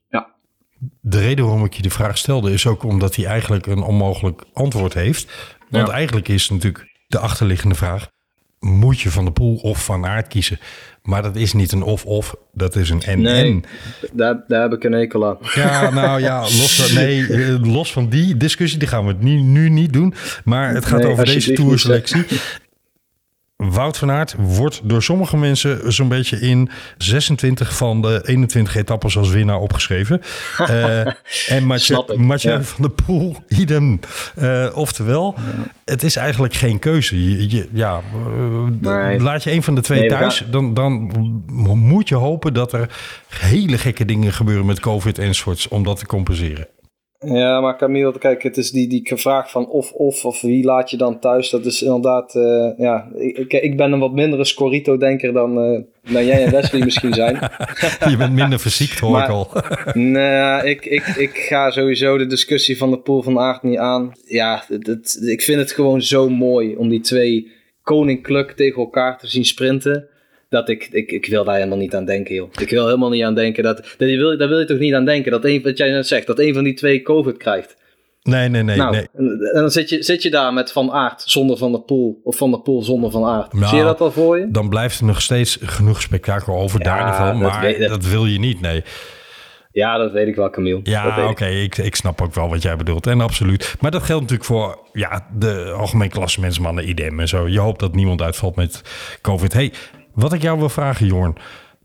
De 1.02 1.20
reden 1.20 1.46
waarom 1.46 1.66
ik 1.66 1.74
je 1.74 1.82
de 1.82 1.90
vraag 1.90 2.18
stelde 2.18 2.52
is 2.52 2.68
ook 2.68 2.84
omdat 2.84 3.16
hij 3.16 3.26
eigenlijk 3.26 3.66
een 3.66 3.82
onmogelijk 3.82 4.44
antwoord 4.54 4.94
heeft. 4.94 5.32
Want 5.70 5.88
Ja. 5.88 5.94
eigenlijk 5.94 6.28
is 6.28 6.50
natuurlijk 6.50 6.86
de 7.08 7.20
achterliggende 7.20 7.76
vraag: 7.76 8.08
moet 8.60 9.00
je 9.00 9.10
van 9.12 9.26
de 9.26 9.32
pool 9.32 9.56
of 9.56 9.86
van 9.86 10.06
aard 10.06 10.28
kiezen? 10.28 10.60
Maar 11.04 11.22
dat 11.22 11.36
is 11.36 11.54
niet 11.54 11.72
een 11.72 11.82
of-of, 11.84 12.36
dat 12.54 12.76
is 12.76 12.90
een 12.90 13.02
en-en. 13.02 13.24
Nee. 13.24 13.62
Daar, 14.14 14.44
daar 14.48 14.62
heb 14.62 14.74
ik 14.74 14.84
een 14.84 14.92
hekel 14.92 15.28
aan. 15.28 15.38
Ja, 15.56 15.90
nou 15.90 16.22
ja, 16.22 16.40
los 16.42 16.82
van, 16.82 16.96
nee, 16.96 17.28
eh, 17.28 17.64
los 17.74 17.92
van 17.92 18.10
die 18.10 18.38
discussie, 18.38 18.80
die 18.80 18.88
gaan 18.88 19.04
we 19.06 19.10
het 19.12 19.22
nu, 19.22 19.42
nu 19.42 19.70
niet 19.70 19.94
doen. 19.94 20.14
Maar 20.44 20.74
het 20.74 20.86
gaat 20.86 21.02
Nee, 21.02 21.12
over 21.12 21.26
deze 21.26 21.54
tourselectie. 21.54 22.26
Wout 23.68 23.98
van 23.98 24.12
Aert 24.12 24.36
wordt 24.38 24.82
door 24.84 25.04
sommige 25.04 25.38
mensen 25.38 25.94
zo'n 25.94 26.08
beetje 26.08 26.40
in 26.40 26.70
26 26.98 27.76
van 27.78 28.02
de 28.02 28.22
21 28.26 28.76
etappes 28.76 29.18
als 29.18 29.30
winnaar 29.30 29.60
opgeschreven. 29.60 30.22
Eh, 30.58 31.00
en 31.50 31.64
Mathieu, 31.66 32.04
ja. 32.38 32.64
van 32.64 32.82
der 32.82 33.06
Poel, 33.06 33.36
idem. 33.48 34.00
Eh, 34.36 34.68
oftewel, 34.74 35.36
het 35.86 36.04
is 36.04 36.16
eigenlijk 36.16 36.54
geen 36.54 36.80
keuze. 36.80 37.24
Je, 37.30 37.50
je- 37.50 37.70
ja, 37.74 38.02
eh, 38.14 38.64
Nee. 38.80 39.20
Laat 39.20 39.44
je 39.44 39.52
een 39.52 39.64
van 39.64 39.76
de 39.76 39.82
twee 39.82 40.00
Nee, 40.00 40.10
thuis, 40.10 40.46
dan, 40.52 40.74
dan 40.74 40.92
moet 41.78 42.10
je 42.10 42.16
hopen 42.16 42.54
dat 42.54 42.74
er 42.74 42.90
hele 43.28 43.78
gekke 43.78 44.06
dingen 44.06 44.34
gebeuren 44.34 44.66
met 44.66 44.80
COVID 44.80 45.18
enzovoorts 45.18 45.68
om 45.68 45.84
dat 45.84 45.98
te 46.00 46.06
compenseren. 46.06 46.68
Ja, 47.26 47.62
maar 47.62 47.78
Camille, 47.78 48.18
kijk, 48.18 48.44
het 48.44 48.58
is 48.58 48.72
die, 48.72 48.88
die 48.88 49.12
vraag 49.16 49.52
van 49.52 49.68
of, 49.68 49.92
of, 49.92 50.26
of 50.26 50.42
wie 50.42 50.64
laat 50.64 50.90
je 50.90 50.98
dan 50.98 51.20
thuis. 51.20 51.50
Dat 51.50 51.66
is 51.66 51.82
inderdaad, 51.82 52.36
eh, 52.36 52.70
ja, 52.78 53.10
ik, 53.16 53.54
ik, 53.54 53.78
ben 53.78 53.92
een 53.92 54.00
wat 54.00 54.12
mindere 54.12 54.46
Scorito-denker 54.46 55.34
dan, 55.34 55.62
eh, 55.62 56.14
dan 56.14 56.26
jij 56.26 56.44
en 56.46 56.52
Wesley 56.52 56.84
misschien 56.84 57.14
zijn. 57.14 57.36
Je 58.10 58.18
bent 58.18 58.34
minder 58.34 58.60
verziekt, 58.60 59.00
hoor 59.00 59.20
ik 59.20 59.30
al. 59.30 59.48
Nee, 59.94 60.70
ik, 60.70 60.86
ik, 60.86 61.06
ik 61.06 61.38
ga 61.38 61.72
sowieso 61.72 62.18
de 62.18 62.26
discussie 62.26 62.78
van 62.78 62.92
de 62.92 63.00
pool 63.00 63.22
van 63.22 63.40
Aert 63.40 63.64
niet 63.64 63.78
aan. 63.78 64.12
Ja, 64.26 64.64
ik 65.22 65.42
vind 65.42 65.60
het 65.60 65.72
gewoon 65.72 66.02
zo 66.02 66.30
mooi 66.30 66.76
om 66.76 66.90
die 66.90 67.02
twee 67.02 67.52
koninklijk 67.84 68.52
tegen 68.52 68.82
elkaar 68.82 69.18
te 69.18 69.28
zien 69.28 69.46
sprinten. 69.46 70.08
Dat 70.50 70.70
ik, 70.70 70.88
ik, 70.92 71.12
ik 71.12 71.26
wil 71.26 71.44
daar 71.44 71.56
helemaal 71.56 71.78
niet 71.78 71.96
aan 71.96 72.06
denken, 72.06 72.36
joh. 72.36 72.50
Ik 72.60 72.70
wil 72.70 72.86
helemaal 72.86 73.10
niet 73.10 73.24
aan 73.24 73.36
denken 73.36 73.64
dat. 73.64 73.78
dat 73.98 74.10
je 74.10 74.18
wil, 74.18 74.38
daar 74.38 74.48
wil 74.48 74.60
je 74.60 74.66
toch 74.66 74.78
niet 74.80 74.94
aan 74.94 75.06
denken 75.06 75.32
dat 75.32 75.46
een, 75.46 75.62
wat 75.62 75.78
jij 75.78 75.90
net 75.92 76.08
zegt, 76.08 76.28
dat 76.28 76.40
een 76.40 76.54
van 76.54 76.64
die 76.64 76.74
twee 76.74 77.02
COVID 77.02 77.38
krijgt. 77.38 77.78
Nee, 78.22 78.50
nee, 78.50 78.64
nee. 78.64 78.78
nou, 78.78 78.92
nee. 78.92 79.08
en, 79.14 79.50
dan 79.54 79.72
zit 79.72 79.90
je, 79.90 80.04
zit 80.04 80.22
je 80.24 80.30
daar 80.30 80.54
met 80.54 80.72
Van 80.72 80.92
Aert 80.92 81.22
zonder 81.26 81.58
Van 81.58 81.72
der 81.72 81.82
Poel. 81.82 82.20
Of 82.24 82.38
Van 82.38 82.52
der 82.52 82.60
Poel 82.62 82.84
zonder 82.84 83.12
Van 83.12 83.26
Aert. 83.26 83.54
Nou, 83.54 83.66
Zie 83.66 83.78
je 83.78 83.84
dat 83.84 84.02
al 84.02 84.12
voor 84.12 84.40
je? 84.40 84.52
Dan 84.52 84.70
blijft 84.70 85.00
er 85.00 85.06
nog 85.06 85.22
steeds 85.22 85.58
genoeg 85.62 86.02
spektakel 86.02 86.56
over 86.58 86.80
Ja, 86.80 86.86
daar 86.86 87.00
in 87.00 87.06
ieder 87.06 87.20
geval. 87.20 87.40
dat 87.40 87.52
Maar 87.52 87.62
weet- 87.62 87.80
dat- 87.80 87.90
dat 87.90 88.06
wil 88.06 88.26
je 88.26 88.40
niet, 88.40 88.62
nee. 88.62 88.84
Ja, 89.72 89.98
dat 89.98 90.12
weet 90.12 90.28
ik 90.28 90.36
wel, 90.36 90.50
Camille. 90.50 90.76
Dat 90.82 90.94
Ja, 90.94 91.18
ik. 91.18 91.30
oké, 91.30 91.46
ik, 91.46 91.78
ik 91.78 91.96
snap 91.96 92.22
ook 92.22 92.34
wel 92.34 92.50
wat 92.50 92.62
jij 92.62 92.76
bedoelt. 92.76 93.08
En 93.08 93.22
absoluut. 93.22 93.76
Maar 93.80 93.92
dat 93.92 94.04
geldt 94.04 94.22
natuurlijk 94.22 94.50
voor 94.50 94.80
ja, 94.94 95.28
de 95.38 95.72
algemeen 95.78 96.10
klassementsmannen, 96.10 96.90
idem 96.90 97.20
en 97.20 97.28
zo. 97.28 97.48
Je 97.48 97.60
hoopt 97.60 97.80
dat 97.80 97.96
niemand 97.96 98.22
uitvalt 98.22 98.56
met 98.56 98.82
COVID. 99.22 99.54
hey, 99.54 99.72
wat 100.14 100.34
ik 100.34 100.42
jou 100.42 100.60
wil 100.60 100.70
vragen, 100.70 101.06
Jorn. 101.06 101.36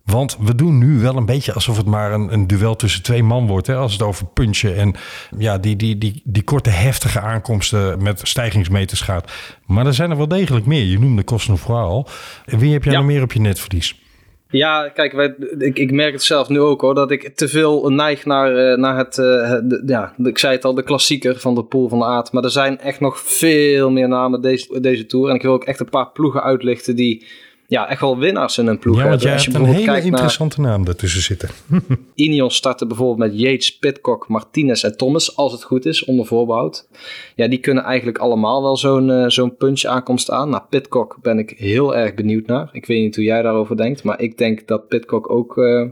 Want 0.05 0.37
we 0.41 0.55
doen 0.55 0.79
nu 0.79 0.99
wel 1.01 1.17
een 1.17 1.27
beetje 1.27 1.53
alsof 1.53 1.77
het 1.77 1.87
maar 1.87 2.13
een, 2.13 2.33
een 2.33 2.47
duel 2.47 2.77
tussen 2.77 3.03
twee 3.03 3.23
man 3.23 3.47
wordt. 3.47 3.67
Hè, 3.67 3.75
als 3.75 3.93
het 3.93 4.03
over 4.03 4.27
punchen 4.27 4.77
en 4.77 4.95
ja, 5.39 5.59
die, 5.59 5.77
die, 5.77 5.99
die, 5.99 6.21
die 6.25 6.43
korte 6.43 6.71
heftige 6.71 7.21
aankomsten 7.21 8.03
met 8.03 8.21
stijgingsmeters 8.23 9.01
gaat. 9.01 9.33
Maar 9.67 9.87
er 9.87 9.95
zijn 9.95 10.11
er 10.11 10.17
wel 10.17 10.29
degelijk 10.29 10.67
meer. 10.67 10.85
Je 10.85 10.99
noemde 10.99 11.25
Cosnefroid 11.25 11.87
al. 11.87 12.09
En 12.45 12.59
wie 12.59 12.73
heb 12.73 12.85
jij 12.85 12.93
Ja. 12.93 12.99
nog 12.99 13.09
meer 13.09 13.23
op 13.23 13.33
je 13.33 13.41
netvlies? 13.41 14.03
Ja, 14.49 14.89
kijk, 14.89 15.13
wij, 15.13 15.35
ik, 15.59 15.79
ik 15.79 15.91
merk 15.93 16.13
het 16.13 16.23
zelf 16.23 16.49
nu 16.49 16.61
ook 16.61 16.81
hoor, 16.81 16.95
dat 16.95 17.11
ik 17.11 17.37
te 17.37 17.49
veel 17.49 17.89
neig 17.91 18.25
naar, 18.25 18.57
eh, 18.57 18.79
naar 18.79 18.97
het, 18.97 19.19
eh, 19.19 19.25
de- 19.65 19.83
ja, 19.87 20.15
ik 20.25 20.39
zei 20.39 20.55
het 20.55 20.65
al, 20.65 20.75
de 20.75 20.83
klassieker 20.83 21.39
van 21.41 21.55
de 21.55 21.65
Pool 21.65 21.89
van 21.89 21.99
de 21.99 22.05
Aard. 22.05 22.33
Maar 22.33 22.45
er 22.45 22.51
zijn 22.51 22.81
echt 22.81 23.01
nog 23.01 23.19
veel 23.19 23.91
meer 23.91 24.09
namen 24.09 24.41
deze, 24.41 24.81
deze 24.81 25.07
Tour. 25.07 25.29
En 25.29 25.35
ik 25.35 25.43
wil 25.43 25.53
ook 25.53 25.65
echt 25.65 25.81
een 25.81 25.89
paar 25.89 26.11
ploegen 26.11 26.43
uitlichten 26.43 26.97
die 26.97 27.27
ja, 27.75 27.89
echt 27.89 28.01
wel 28.01 28.19
winnaars 28.19 28.59
in 28.59 28.67
een 28.67 28.79
ploeg 28.79 28.97
Ja, 28.97 29.09
want 29.09 29.23
hebben. 29.23 29.43
jij 29.43 29.53
hebt 29.53 29.69
een 29.69 29.75
hele 29.75 29.87
naar 29.87 30.05
interessante 30.05 30.61
naam 30.61 30.85
daartussen 30.85 31.23
zitten. 31.23 31.49
Ineos 32.15 32.55
starten 32.55 32.89
bijvoorbeeld 32.89 33.31
met 33.31 33.41
Yates, 33.41 33.79
Pitcock, 33.79 34.29
Martinez 34.29 34.85
en 34.85 34.97
Thomas, 34.97 35.37
als 35.37 35.53
het 35.53 35.63
goed 35.63 35.87
is, 35.87 36.05
onder 36.05 36.27
voorbehoud. 36.27 36.89
Ja, 37.35 37.49
die 37.49 37.59
kunnen 37.59 37.85
eigenlijk 37.85 38.19
allemaal 38.19 38.63
wel 38.63 38.77
zo'n 38.77 39.11
eh, 39.11 39.29
zo'n 39.29 39.57
punch 39.57 39.85
aankomst 39.85 40.31
aan. 40.31 40.51
Nou, 40.51 40.63
Pitcock 40.71 41.19
ben 41.23 41.39
ik 41.39 41.51
heel 41.51 41.97
erg 41.97 42.15
benieuwd 42.15 42.47
naar. 42.47 42.69
Ik 42.73 42.87
weet 42.87 43.01
niet 43.03 43.15
hoe 43.17 43.25
jij 43.25 43.43
daarover 43.43 43.77
denkt, 43.77 44.03
maar 44.03 44.21
ik 44.21 44.39
denk 44.39 44.67
dat 44.67 44.89
Pitcock 44.89 45.31
ook, 45.31 45.59
eh, 45.59 45.89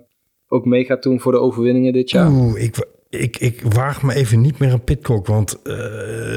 ook 0.49 0.65
mee 0.65 0.85
gaat 0.85 1.03
doen 1.03 1.21
voor 1.21 1.33
de 1.33 1.39
overwinningen 1.39 1.93
dit 1.93 2.11
jaar. 2.11 2.31
Oeh, 2.31 2.63
ik, 2.63 2.87
ik, 3.19 3.37
ik 3.39 3.63
waag 3.63 4.03
me 4.03 4.15
even 4.15 4.41
niet 4.41 4.59
meer 4.59 4.73
een 4.73 4.85
Pitcock. 4.85 5.27
Want 5.27 5.63
eh, 5.63 5.75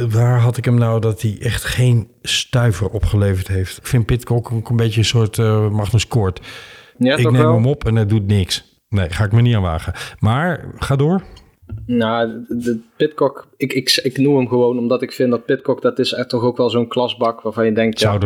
waar 0.09 0.39
had 0.39 0.57
ik 0.57 0.65
hem 0.65 0.77
nou 0.77 1.01
dat 1.01 1.21
hij 1.21 1.37
echt 1.39 1.63
geen 1.63 2.07
stuiver 2.21 2.89
opgeleverd 2.89 3.47
heeft? 3.47 3.77
Ik 3.77 3.87
vind 3.87 4.05
Pitcock 4.05 4.51
ook 4.51 4.69
een 4.69 4.75
beetje 4.75 4.99
een 4.99 5.05
soort 5.05 5.39
eh 5.39 5.69
Magnus 5.69 6.07
Kort. 6.07 6.39
Ja, 6.97 7.15
ik 7.15 7.23
neem 7.23 7.41
wel? 7.41 7.53
hem 7.53 7.65
op 7.65 7.85
en 7.85 7.95
hij 7.95 8.05
doet 8.05 8.27
niks. 8.27 8.79
Nee, 8.89 9.09
ga 9.09 9.23
ik 9.23 9.31
me 9.31 9.41
niet 9.41 9.55
aan 9.55 9.61
wagen. 9.61 9.93
Maar 10.19 10.71
ga 10.75 10.95
door. 10.95 11.23
Nou, 11.85 12.45
de, 12.47 12.79
Pitcock, 12.97 13.47
ik, 13.57 13.73
ik, 13.73 13.99
ik 14.03 14.17
noem 14.17 14.35
hem 14.35 14.47
gewoon 14.47 14.77
omdat 14.77 15.01
ik 15.01 15.11
vind 15.11 15.31
dat 15.31 15.45
Pitcock, 15.45 15.81
dat 15.81 15.99
is 15.99 16.13
echt 16.13 16.29
toch 16.29 16.43
ook 16.43 16.57
wel 16.57 16.69
zo'n 16.69 16.87
klasbak 16.87 17.41
waarvan 17.41 17.65
je 17.65 17.71
denkt, 17.71 17.99
Zou 17.99 18.13
ja. 18.13 18.19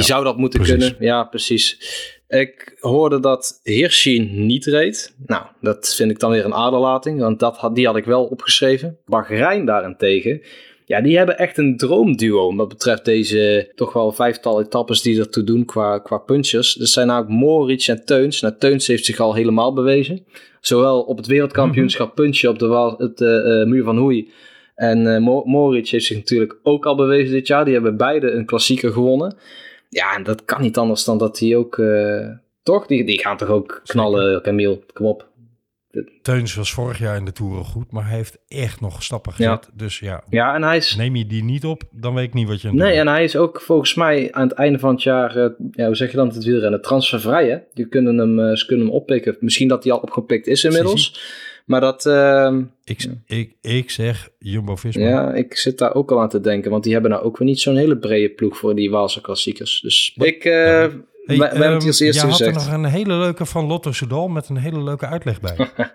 zou 0.00 0.24
dat 0.24 0.36
moeten 0.36 0.60
precies. 0.60 0.88
kunnen. 0.88 1.06
Ja, 1.06 1.24
precies. 1.24 1.78
Ik 2.28 2.76
hoorde 2.80 3.20
dat 3.20 3.60
Hirschi 3.62 4.18
niet 4.32 4.64
reed. 4.64 5.14
Nou, 5.26 5.44
dat 5.60 5.94
vind 5.94 6.10
ik 6.10 6.18
dan 6.18 6.30
weer 6.30 6.44
een 6.44 6.54
aderlating, 6.54 7.20
want 7.20 7.40
dat 7.40 7.56
had, 7.56 7.74
die 7.74 7.86
had 7.86 7.96
ik 7.96 8.04
wel 8.04 8.24
opgeschreven. 8.24 8.98
Bahrein 9.04 9.64
daarentegen, 9.64 10.40
ja, 10.84 11.00
die 11.00 11.16
hebben 11.16 11.38
echt 11.38 11.58
een 11.58 11.76
droomduo 11.76 12.54
wat 12.56 12.68
betreft 12.68 13.04
deze 13.04 13.72
toch 13.74 13.92
wel 13.92 14.12
vijftal 14.12 14.60
etappes 14.60 15.02
die 15.02 15.18
ertoe 15.18 15.44
doen 15.44 15.64
qua, 15.64 15.98
qua 15.98 16.18
punchers. 16.18 16.74
Dat 16.74 16.88
zijn 16.88 17.06
namelijk 17.06 17.32
Moritz 17.32 17.88
en 17.88 18.04
Teuns. 18.04 18.40
Nou, 18.40 18.54
Teuns 18.58 18.86
heeft 18.86 19.04
zich 19.04 19.20
al 19.20 19.34
helemaal 19.34 19.72
bewezen. 19.72 20.26
Zowel 20.60 21.02
op 21.02 21.16
het 21.16 21.26
wereldkampioenschap 21.26 22.14
punchen 22.14 22.50
op 22.50 22.58
de 22.58 22.66
eh, 23.16 23.60
eh, 23.60 23.68
muur 23.68 23.84
van 23.84 23.98
Hoei. 23.98 24.30
En 24.74 25.22
Mo- 25.22 25.44
Moritz 25.44 25.90
heeft 25.90 26.04
zich 26.04 26.16
natuurlijk 26.16 26.58
ook 26.62 26.86
al 26.86 26.96
bewezen 26.96 27.32
dit 27.32 27.46
jaar. 27.46 27.64
Die 27.64 27.74
hebben 27.74 27.96
beide 27.96 28.30
een 28.30 28.46
klassieker 28.46 28.92
gewonnen. 28.92 29.36
Ja, 29.96 30.14
en 30.14 30.22
dat 30.22 30.44
kan 30.44 30.60
niet 30.60 30.76
anders 30.76 31.04
dan 31.04 31.18
dat 31.18 31.36
die 31.36 31.56
ook... 31.56 31.78
eh, 31.78 32.28
toch? 32.62 32.86
Die, 32.86 33.04
die 33.04 33.18
gaan 33.18 33.36
toch 33.36 33.48
ook 33.48 33.80
knallen, 33.84 34.42
Camille? 34.42 34.80
Kom 34.92 35.06
op. 35.06 35.28
Teuns 36.22 36.54
was 36.54 36.72
vorig 36.72 36.98
jaar 36.98 37.16
in 37.16 37.24
de 37.24 37.32
Tour 37.32 37.64
goed, 37.64 37.90
maar 37.90 38.06
hij 38.06 38.16
heeft 38.16 38.38
echt 38.48 38.80
nog 38.80 39.02
stappen 39.02 39.32
gezet. 39.32 39.70
Dus 39.74 39.98
ja, 39.98 40.24
Ja, 40.30 40.54
en 40.54 40.62
hij 40.62 40.76
is... 40.76 40.96
neem 40.96 41.16
je 41.16 41.26
die 41.26 41.44
niet 41.44 41.64
op, 41.64 41.82
dan 41.90 42.14
weet 42.14 42.24
ik 42.24 42.34
niet 42.34 42.48
wat 42.48 42.60
je 42.60 42.68
aan 42.68 42.76
Nee, 42.76 42.98
en 42.98 43.08
hij 43.08 43.24
is 43.24 43.36
ook 43.36 43.60
volgens 43.60 43.94
mij 43.94 44.32
aan 44.32 44.48
het 44.48 44.56
einde 44.56 44.78
van 44.78 44.90
het 44.90 45.02
jaar, 45.02 45.36
eh, 45.36 45.50
ja, 45.70 45.86
hoe 45.86 45.94
zeg 45.94 46.10
je 46.10 46.16
dan, 46.16 46.28
het 46.28 46.44
wielrennen, 46.44 46.82
transfervrij 46.82 47.48
hè. 47.48 47.58
Je 47.72 47.88
kunnen 47.88 48.18
hem, 48.18 48.40
eh, 48.40 48.56
ze 48.56 48.66
kunnen 48.66 48.86
hem 48.86 48.94
oppikken. 48.94 49.36
Misschien 49.40 49.68
dat 49.68 49.84
hij 49.84 49.92
al 49.92 49.98
opgepikt 49.98 50.46
is 50.46 50.64
inmiddels. 50.64 51.20
Maar 51.66 51.80
dat, 51.80 52.06
ehm, 52.06 52.62
Ik, 52.84 53.06
ik, 53.26 53.54
ik 53.60 53.90
zeg 53.90 54.28
Jumbo-Visma. 54.38 55.08
ja, 55.08 55.32
ik 55.34 55.56
zit 55.56 55.78
daar 55.78 55.94
ook 55.94 56.10
al 56.12 56.20
aan 56.20 56.28
te 56.28 56.40
denken. 56.40 56.70
Want 56.70 56.82
die 56.84 56.92
hebben 56.92 57.10
nou 57.10 57.22
ook 57.22 57.38
weer 57.38 57.48
niet 57.48 57.60
zo'n 57.60 57.76
hele 57.76 57.96
brede 57.96 58.28
ploeg 58.28 58.56
voor 58.56 58.74
die 58.74 58.90
Waalse 58.90 59.20
klassiekers. 59.20 59.80
Dus 59.80 60.14
ik, 60.16 60.42
Hey, 61.26 61.36
we, 61.38 61.42
we 61.42 61.46
hebben 61.46 61.72
het 61.78 61.86
als 61.86 62.00
eerste 62.00 62.20
jij 62.20 62.30
had 62.30 62.40
er 62.40 62.46
gezegd. 62.46 62.66
nog 62.68 62.78
een 62.78 62.84
hele 62.84 63.14
leuke 63.14 63.46
van 63.46 63.66
Lotto 63.66 63.92
Soudal 63.92 64.28
met 64.28 64.48
een 64.48 64.56
hele 64.56 64.82
leuke 64.82 65.06
uitleg 65.06 65.40
bij. 65.40 65.56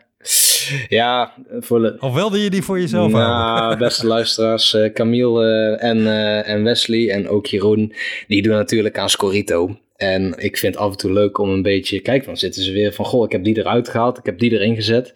Ja, 0.89 1.33
voor 1.59 1.95
Of 1.99 2.13
wilde 2.13 2.43
je 2.43 2.49
die 2.49 2.61
voor 2.61 2.79
jezelf? 2.79 3.11
Nou, 3.11 3.77
beste 3.77 4.07
luisteraars, 4.07 4.73
eh, 4.73 4.93
Camille 4.93 5.45
eh, 5.45 5.89
en, 5.89 6.07
eh, 6.07 6.47
en 6.49 6.63
Wesley 6.63 7.09
en 7.09 7.29
ook 7.29 7.45
Jeroen, 7.45 7.93
die 8.27 8.41
doen 8.41 8.53
natuurlijk 8.53 8.97
aan 8.97 9.09
Scorito. 9.09 9.77
En 10.01 10.33
ik 10.37 10.57
vind 10.57 10.73
het 10.73 10.83
af 10.83 10.91
en 10.91 10.97
toe 10.97 11.11
leuk 11.11 11.37
om 11.37 11.49
een 11.49 11.61
beetje, 11.61 11.99
kijk, 11.99 12.25
dan 12.25 12.37
zitten 12.37 12.63
ze 12.63 12.71
weer 12.71 12.93
van, 12.93 13.05
goh, 13.05 13.25
ik 13.25 13.31
heb 13.31 13.43
die 13.43 13.57
eruit 13.57 13.89
gehaald, 13.89 14.17
ik 14.17 14.25
heb 14.25 14.39
die 14.39 14.51
erin 14.51 14.75
gezet. 14.75 15.13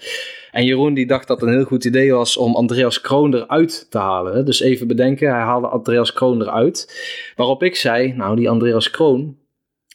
En 0.52 0.66
Jeroen 0.66 0.94
die 0.94 1.08
dacht 1.08 1.28
dat 1.28 1.40
het 1.40 1.50
een 1.50 1.56
heel 1.56 1.66
goed 1.66 1.86
idee 1.86 2.14
was 2.14 2.38
om 2.38 2.56
Andreas 2.56 3.02
Kroon 3.02 3.34
eruit 3.34 3.88
te 3.90 3.98
halen. 3.98 4.46
Dus 4.46 4.60
even 4.60 4.88
bedenken, 4.88 5.30
hij 5.30 5.40
haalde 5.40 5.68
Andreas 5.68 6.14
Kroon 6.14 6.42
eruit. 6.42 7.06
Waarop 7.36 7.64
ik 7.64 7.76
zei, 7.76 8.14
nou 8.14 8.36
die 8.36 8.50
Andreas 8.50 8.90
Kroon, 8.90 9.38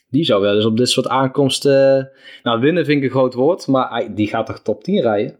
die 0.09 0.25
zou 0.25 0.41
wel 0.41 0.55
eens 0.55 0.65
op 0.65 0.77
dit 0.77 0.89
soort 0.89 1.07
aankomsten, 1.07 2.11
nou 2.43 2.59
winnen 2.59 2.85
vind 2.85 2.97
ik 2.97 3.03
een 3.03 3.09
groot 3.09 3.33
woord, 3.33 3.67
maar 3.67 3.89
hij, 3.89 4.13
die 4.13 4.27
gaat 4.27 4.45
toch 4.45 4.61
top 4.61 4.83
10 4.83 5.01
rijden? 5.01 5.37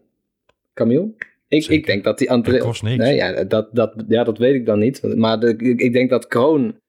Camille? 0.74 1.14
Ik, 1.48 1.62
Zeker. 1.62 1.78
ik 1.78 1.86
denk 1.86 2.04
dat 2.04 2.18
die 2.18 2.30
André... 2.30 2.52
Dat 2.52 2.66
kost 2.66 2.82
niks. 2.82 2.96
Nee, 2.96 3.14
ja, 3.14 3.44
dat, 3.44 3.68
dat, 3.72 4.04
ja, 4.08 4.24
dat 4.24 4.38
weet 4.38 4.54
ik 4.54 4.66
dan 4.66 4.78
niet. 4.78 5.16
Maar 5.16 5.40
de, 5.40 5.56
ik, 5.56 5.80
ik 5.80 5.92
denk 5.92 6.10
dat 6.10 6.26
Kroon, 6.26 6.80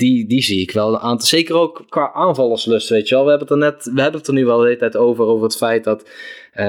die, 0.00 0.26
die 0.26 0.42
zie 0.42 0.60
ik 0.60 0.70
wel 0.70 0.88
een 0.88 1.00
aantal... 1.00 1.26
Zeker 1.26 1.54
ook 1.54 1.84
qua 1.88 2.12
aanvallerslust, 2.12 2.88
weet 2.88 3.08
je 3.08 3.14
wel. 3.14 3.24
We 3.24 3.30
hebben 3.30 3.48
het 3.48 3.56
er 3.56 3.70
net, 3.70 3.94
we 3.94 4.00
hebben 4.00 4.20
het 4.20 4.28
er 4.28 4.34
nu 4.34 4.44
wel 4.44 4.58
de 4.58 4.64
hele 4.64 4.76
tijd 4.76 4.96
over, 4.96 5.24
over 5.24 5.44
het 5.44 5.56
feit 5.56 5.84
dat 5.84 6.10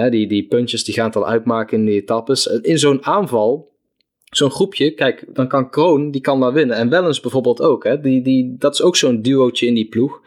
die, 0.10 0.28
die 0.28 0.48
puntjes, 0.48 0.84
die 0.84 0.94
gaan 0.94 1.06
het 1.06 1.16
al 1.16 1.28
uitmaken 1.28 1.78
in 1.78 1.86
die 1.86 2.02
etappes. 2.02 2.46
In 2.46 2.80
zo'n 2.80 3.06
aanval, 3.06 3.72
zo'n 4.32 4.52
groepje, 4.52 4.92
kijk, 4.92 5.26
dan 5.34 5.48
kan 5.48 5.70
Kroon, 5.70 6.12
die 6.12 6.22
kan 6.22 6.40
daar 6.40 6.54
winnen. 6.54 6.76
En 6.76 6.90
Wellens 6.90 7.20
bijvoorbeeld 7.20 7.62
ook, 7.62 7.84
hè. 7.84 8.00
Die, 8.00 8.22
die, 8.22 8.56
dat 8.58 8.74
is 8.74 8.82
ook 8.82 8.96
zo'n 8.96 9.22
duootje 9.22 9.66
in 9.66 9.74
die 9.74 9.88
ploeg. 9.88 10.22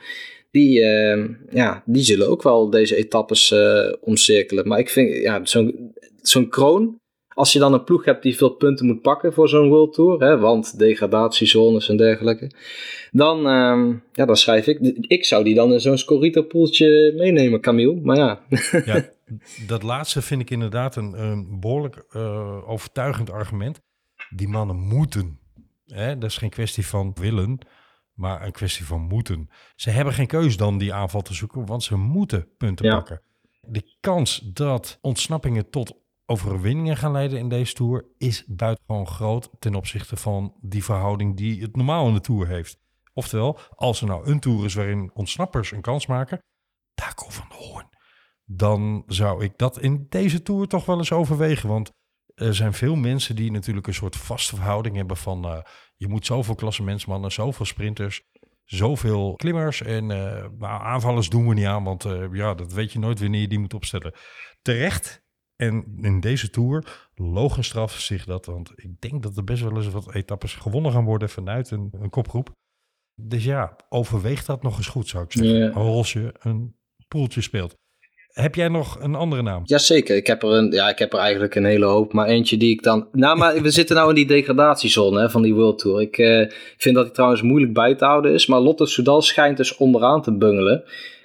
Die, 0.50 0.80
eh, 0.80 1.24
ja, 1.50 1.82
die 1.86 2.02
zullen 2.02 2.28
ook 2.28 2.42
wel 2.42 2.70
deze 2.70 2.96
etappes 2.96 3.50
eh, 3.50 3.92
omcirkelen. 4.00 4.68
Maar 4.68 4.78
ik 4.78 4.88
vind, 4.88 5.16
ja, 5.16 5.44
zo'n 5.44 5.94
zo'n 6.22 6.48
kroon, 6.48 7.00
als 7.34 7.52
je 7.52 7.58
dan 7.58 7.72
een 7.72 7.84
ploeg 7.84 8.04
hebt 8.04 8.22
die 8.22 8.36
veel 8.36 8.50
punten 8.50 8.86
moet 8.86 9.00
pakken 9.02 9.32
voor 9.32 9.48
zo'n 9.48 9.68
World 9.68 9.92
Tour, 9.92 10.20
hè, 10.20 10.38
want 10.38 10.78
degradatiezones 10.78 11.88
en 11.88 11.96
dergelijke, 11.96 12.50
dan, 13.10 13.46
ehm, 13.46 13.94
ja, 14.12 14.24
dan 14.24 14.36
schrijf 14.36 14.66
ik, 14.66 14.78
ik 15.00 15.24
zou 15.24 15.44
die 15.44 15.54
dan 15.54 15.72
in 15.72 15.80
zo'n 15.80 15.98
Scorito-poeltje 15.98 17.12
meenemen, 17.16 17.60
Camille. 17.60 18.00
Maar 18.02 18.16
ja, 18.16 18.40
Ja, 18.84 19.10
dat 19.66 19.82
laatste 19.82 20.22
vind 20.22 20.40
ik 20.40 20.50
inderdaad 20.50 20.96
een, 20.96 21.20
een 21.22 21.60
behoorlijk 21.60 22.04
eh, 22.10 22.68
overtuigend 22.70 23.30
argument. 23.30 23.80
Die 24.36 24.48
mannen 24.48 24.76
moeten. 24.76 25.38
Hè? 25.86 26.18
Dat 26.18 26.30
is 26.30 26.36
geen 26.36 26.50
kwestie 26.50 26.86
van 26.86 27.12
willen, 27.20 27.58
maar 28.14 28.44
een 28.46 28.52
kwestie 28.52 28.84
van 28.84 29.00
moeten. 29.00 29.48
Ze 29.76 29.90
hebben 29.90 30.14
geen 30.14 30.26
keus 30.26 30.56
dan 30.56 30.78
die 30.78 30.92
aanval 30.94 31.22
te 31.22 31.34
zoeken, 31.34 31.66
want 31.66 31.82
ze 31.82 31.96
moeten 31.96 32.48
punten 32.58 32.86
Ja. 32.86 32.94
pakken. 32.94 33.20
De 33.60 33.82
kans 34.00 34.38
dat 34.52 34.98
ontsnappingen 35.00 35.70
tot 35.70 36.02
overwinningen 36.26 36.96
gaan 36.96 37.12
leiden 37.12 37.38
in 37.38 37.48
deze 37.48 37.72
Tour 37.72 38.04
is 38.18 38.44
buitengewoon 38.46 39.06
groot 39.06 39.50
ten 39.58 39.74
opzichte 39.74 40.16
van 40.16 40.54
die 40.60 40.84
verhouding 40.84 41.36
die 41.36 41.62
het 41.62 41.76
normaal 41.76 42.08
in 42.08 42.14
de 42.14 42.20
Tour 42.20 42.46
heeft. 42.46 42.78
Oftewel, 43.12 43.58
als 43.74 44.00
er 44.00 44.06
nou 44.06 44.26
een 44.26 44.40
Tour 44.40 44.64
is 44.64 44.74
waarin 44.74 45.10
ontsnappers 45.14 45.72
een 45.72 45.80
kans 45.80 46.06
maken, 46.06 46.38
Taco 46.94 47.28
van 47.28 47.48
de 47.48 47.54
Hoorn 47.54 47.92
dan 48.46 49.02
zou 49.06 49.44
ik 49.44 49.58
dat 49.58 49.80
in 49.80 50.06
deze 50.08 50.42
tour 50.42 50.66
toch 50.66 50.84
wel 50.84 50.98
eens 50.98 51.12
overwegen. 51.12 51.68
Want 51.68 51.92
er 52.34 52.54
zijn 52.54 52.72
veel 52.72 52.94
mensen 52.94 53.36
die 53.36 53.50
natuurlijk 53.50 53.86
een 53.86 53.94
soort 53.94 54.16
vaste 54.16 54.54
verhouding 54.54 54.96
hebben 54.96 55.16
van 55.16 55.44
eh, 55.44 55.58
je 55.96 56.08
moet 56.08 56.26
zoveel 56.26 56.54
klassementsmannen, 56.54 57.32
zoveel 57.32 57.66
sprinters, 57.66 58.22
zoveel 58.64 59.34
klimmers 59.34 59.82
en 59.82 60.10
eh, 60.10 60.46
nou, 60.58 60.82
aanvallers 60.82 61.28
doen 61.28 61.48
we 61.48 61.54
niet 61.54 61.66
aan, 61.66 61.84
want 61.84 62.04
eh, 62.04 62.24
ja, 62.32 62.54
dat 62.54 62.72
weet 62.72 62.92
je 62.92 62.98
nooit 62.98 63.20
wanneer 63.20 63.40
je 63.40 63.48
die 63.48 63.58
moet 63.58 63.74
opstellen. 63.74 64.14
Terecht. 64.62 65.22
En 65.56 65.84
in 66.00 66.20
deze 66.20 66.50
tour, 66.50 67.08
logisch 67.14 67.66
straf 67.66 68.00
zich 68.00 68.24
dat, 68.24 68.46
want 68.46 68.72
ik 68.76 69.00
denk 69.00 69.22
dat 69.22 69.36
er 69.36 69.44
best 69.44 69.62
wel 69.62 69.76
eens 69.76 69.90
wat 69.90 70.14
etappes 70.14 70.54
gewonnen 70.54 70.92
gaan 70.92 71.04
worden 71.04 71.28
vanuit 71.28 71.70
een, 71.70 71.90
een 71.92 72.10
kopgroep. 72.10 72.50
Dus 73.22 73.44
ja, 73.44 73.76
overweeg 73.88 74.44
dat 74.44 74.62
nog 74.62 74.76
eens 74.76 74.86
goed, 74.86 75.08
zou 75.08 75.24
ik 75.24 75.32
zeggen. 75.32 75.58
Ja. 75.58 75.70
Als 75.70 76.12
je 76.12 76.34
een 76.38 76.76
poeltje 77.08 77.40
speelt. 77.40 77.74
Heb 78.34 78.54
jij 78.54 78.68
nog 78.68 79.00
een 79.00 79.14
andere 79.14 79.42
naam? 79.42 79.62
Jazeker, 79.64 80.16
ik 80.16 80.26
heb, 80.26 80.42
er 80.42 80.48
een, 80.48 80.70
ja, 80.70 80.88
ik 80.88 80.98
heb 80.98 81.12
er 81.12 81.18
eigenlijk 81.18 81.54
een 81.54 81.64
hele 81.64 81.84
hoop, 81.84 82.12
maar 82.12 82.26
eentje 82.26 82.56
die 82.56 82.70
ik 82.70 82.82
dan... 82.82 83.08
Nou, 83.12 83.38
maar 83.38 83.62
we 83.62 83.70
zitten 83.70 83.96
nou 83.96 84.08
in 84.08 84.14
die 84.14 84.26
degradatiezone 84.26 85.20
hè, 85.20 85.30
van 85.30 85.42
die 85.42 85.54
World 85.54 85.78
Tour. 85.78 86.00
Ik 86.00 86.18
eh, 86.18 86.50
vind 86.76 86.94
dat 86.94 87.04
die 87.04 87.14
trouwens 87.14 87.42
moeilijk 87.42 87.72
bij 87.72 87.94
te 87.94 88.04
houden 88.04 88.32
is, 88.32 88.46
maar 88.46 88.60
Lotto 88.60 88.84
Soudal 88.84 89.22
schijnt 89.22 89.56
dus 89.56 89.76
onderaan 89.76 90.22
te 90.22 90.36
bungelen. 90.36 90.84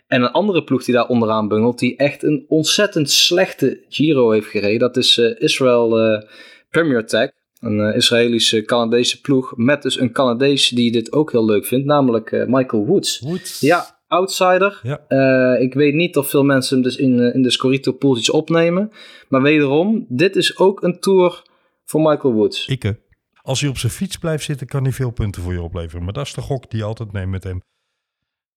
En 0.09 0.21
een 0.21 0.31
andere 0.31 0.63
ploeg 0.63 0.83
die 0.83 0.93
daar 0.93 1.07
onderaan 1.07 1.47
bungelt, 1.47 1.79
die 1.79 1.97
echt 1.97 2.23
een 2.23 2.45
ontzettend 2.47 3.09
slechte 3.09 3.85
Giro 3.89 4.31
heeft 4.31 4.47
gereden, 4.47 4.79
dat 4.79 4.97
is 4.97 5.17
eh, 5.17 5.41
Israel 5.41 5.99
eh, 5.99 6.29
Premier 6.69 7.05
Tech. 7.05 7.31
Een 7.59 7.79
eh, 7.79 7.95
Israëlische 7.95 8.61
Canadese 8.61 9.21
ploeg 9.21 9.53
met 9.55 9.81
dus 9.81 9.99
een 9.99 10.11
Canadees 10.11 10.69
die 10.69 10.91
dit 10.91 11.11
ook 11.11 11.31
heel 11.31 11.45
leuk 11.45 11.65
vindt, 11.65 11.85
namelijk 11.85 12.45
Michael 12.47 12.85
Woods. 12.85 13.19
Woods. 13.19 13.59
Ja, 13.59 14.01
outsider. 14.07 14.79
Ja. 14.83 15.55
Ik 15.55 15.73
weet 15.73 15.93
niet 15.93 16.17
of 16.17 16.29
veel 16.29 16.43
mensen 16.43 16.73
hem 16.73 16.83
dus 16.83 16.95
in, 16.95 17.19
in 17.33 17.41
de 17.41 17.51
Scorito 17.51 17.91
pooltjes 17.91 18.29
opnemen. 18.29 18.91
Maar 19.27 19.41
wederom, 19.41 20.05
dit 20.09 20.35
is 20.35 20.57
ook 20.57 20.83
een 20.83 20.99
tour 20.99 21.43
voor 21.85 22.01
Michael 22.01 22.33
Woods. 22.33 22.67
Ikke. 22.67 22.99
Als 23.41 23.61
hij 23.61 23.69
op 23.69 23.77
zijn 23.77 23.91
fiets 23.91 24.17
blijft 24.17 24.43
zitten, 24.43 24.67
kan 24.67 24.83
hij 24.83 24.91
veel 24.91 25.11
punten 25.11 25.41
voor 25.41 25.53
je 25.53 25.61
opleveren. 25.61 26.03
Maar 26.03 26.13
dat 26.13 26.25
is 26.25 26.33
de 26.33 26.41
gok 26.41 26.69
die 26.69 26.79
je 26.79 26.85
altijd 26.85 27.11
neemt 27.11 27.31
met 27.31 27.43
hem. 27.43 27.61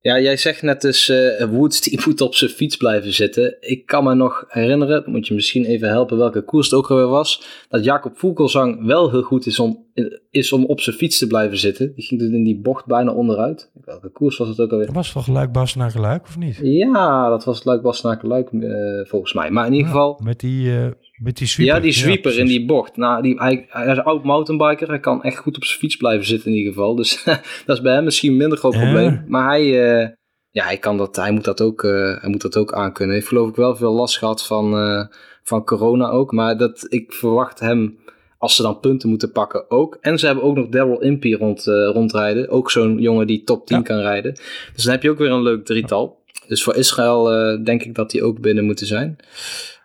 Ja, 0.03 0.21
jij 0.21 0.37
zegt 0.37 0.62
net 0.62 0.81
dus 0.81 1.09
eh, 1.09 1.45
Woods 1.51 1.81
die 1.81 2.01
moet 2.05 2.21
op 2.21 2.35
zijn 2.35 2.51
fiets 2.51 2.77
blijven 2.77 3.12
zitten. 3.12 3.57
Ik 3.61 3.87
kan 3.87 4.05
me 4.05 4.15
nog 4.15 4.45
herinneren, 4.49 5.03
moet 5.07 5.27
je 5.27 5.35
misschien 5.35 5.65
even 5.65 5.88
helpen 5.88 6.19
welke 6.19 6.43
koers 6.43 6.71
het 6.71 6.79
ook 6.79 6.91
alweer 6.91 7.07
was, 7.07 7.65
dat 7.69 7.85
Jacob 7.85 8.19
Vogelsang 8.19 8.87
wel 8.87 9.11
heel 9.11 9.23
goed 9.23 9.47
is 9.47 9.59
om, 9.59 9.85
is 10.31 10.53
om 10.53 10.65
op 10.65 10.81
zijn 10.81 10.97
fiets 10.97 11.19
te 11.19 11.27
blijven 11.27 11.59
zitten. 11.59 11.95
Die 11.95 12.05
ging 12.05 12.21
toen 12.21 12.35
in 12.35 12.45
die 12.45 12.61
bocht 12.61 12.87
bijna 12.87 13.12
onderuit. 13.12 13.71
Welke 13.85 14.09
koers 14.09 14.37
was 14.37 14.49
het 14.49 14.61
ook 14.61 14.71
alweer? 14.71 14.87
Dat 14.87 14.95
was 14.95 15.12
toch 15.12 15.25
geluik 15.25 15.53
naar 15.77 15.91
geluik, 15.91 16.23
of 16.23 16.38
niet? 16.38 16.59
Ja, 16.62 17.29
dat 17.29 17.45
was 17.45 17.65
Luik 17.65 17.83
Bastenaken 17.83 18.29
Luik 18.29 18.53
eh, 18.53 19.09
volgens 19.09 19.33
mij. 19.33 19.51
Maar 19.51 19.67
in 19.67 19.73
ieder 19.73 19.87
geval, 19.87 20.21
Met 20.23 20.41
die, 20.41 20.71
eh, 20.71 20.87
met 21.22 21.37
die 21.37 21.46
sweeper. 21.46 21.74
Ja, 21.74 21.80
die 21.80 21.92
sweeper 21.92 22.38
in 22.38 22.46
die 22.46 22.64
bocht. 22.66 22.96
Nou, 22.96 23.22
die, 23.22 23.35
hij, 23.38 23.66
hij 23.68 23.87
is 23.87 23.96
een 23.96 24.02
oud 24.04 24.24
mountainbiker. 24.24 24.88
Hij 24.88 25.00
kan 25.00 25.22
echt 25.22 25.37
goed 25.38 25.56
op 25.56 25.64
zijn 25.64 25.78
fiets 25.78 25.96
blijven 25.96 26.26
zitten 26.26 26.50
in 26.50 26.56
ieder 26.56 26.72
geval. 26.72 26.94
Dus 26.94 27.24
dat 27.66 27.76
is 27.76 27.80
bij 27.82 27.94
hem 27.94 28.04
misschien 28.04 28.30
een 28.30 28.37
minder 28.37 28.58
groot 28.58 28.74
Ja. 28.74 28.80
probleem. 28.80 29.24
Maar 29.26 29.48
hij, 29.48 29.62
eh, 30.00 30.08
ja, 30.50 30.64
hij, 30.64 30.78
kan 30.78 30.96
dat, 30.96 31.16
hij, 31.16 31.30
moet 31.32 31.44
dat 31.44 31.61
ook, 31.61 31.85
eh, 31.85 32.20
hij 32.20 32.30
moet 32.30 32.42
dat 32.42 32.56
ook 32.56 32.72
aankunnen. 32.72 33.06
Hij 33.06 33.14
heeft 33.14 33.28
geloof 33.28 33.48
ik 33.48 33.56
wel 33.56 33.76
veel 33.76 33.92
last 33.92 34.18
gehad 34.18 34.46
van, 34.46 34.74
eh, 34.76 35.04
van 35.42 35.64
corona 35.64 36.08
ook. 36.08 36.32
Maar 36.32 36.56
dat, 36.56 36.87
ik 36.88 37.12
verwacht 37.12 37.61
hem, 37.61 37.98
als 38.38 38.56
ze 38.56 38.62
dan 38.62 38.80
punten 38.80 39.08
moeten 39.08 39.32
pakken, 39.32 39.70
ook. 39.70 39.98
En 40.00 40.18
ze 40.18 40.26
hebben 40.26 40.44
ook 40.44 40.56
nog 40.56 40.68
Daryl 40.68 41.00
Impey 41.02 41.32
rond, 41.32 41.64
rondrijden. 41.66 42.48
Ook 42.48 42.70
zo'n 42.70 42.98
jongen 42.98 43.26
die 43.26 43.44
top 43.44 43.66
10 43.66 43.76
Ja. 43.76 43.82
kan 43.82 43.98
rijden. 43.98 44.32
Dus 44.74 44.85
dan 44.85 44.92
heb 44.92 45.02
je 45.02 45.11
ook 45.11 45.18
weer 45.18 45.30
een 45.30 45.42
leuk 45.42 45.64
drietal. 45.64 46.20
Dus 46.46 46.62
voor 46.62 46.74
Israël 46.76 47.24
denk 47.64 47.82
ik 47.82 47.94
dat 47.94 48.11
die 48.11 48.22
ook 48.22 48.40
binnen 48.40 48.64
moeten 48.64 48.87
zijn. 48.87 49.16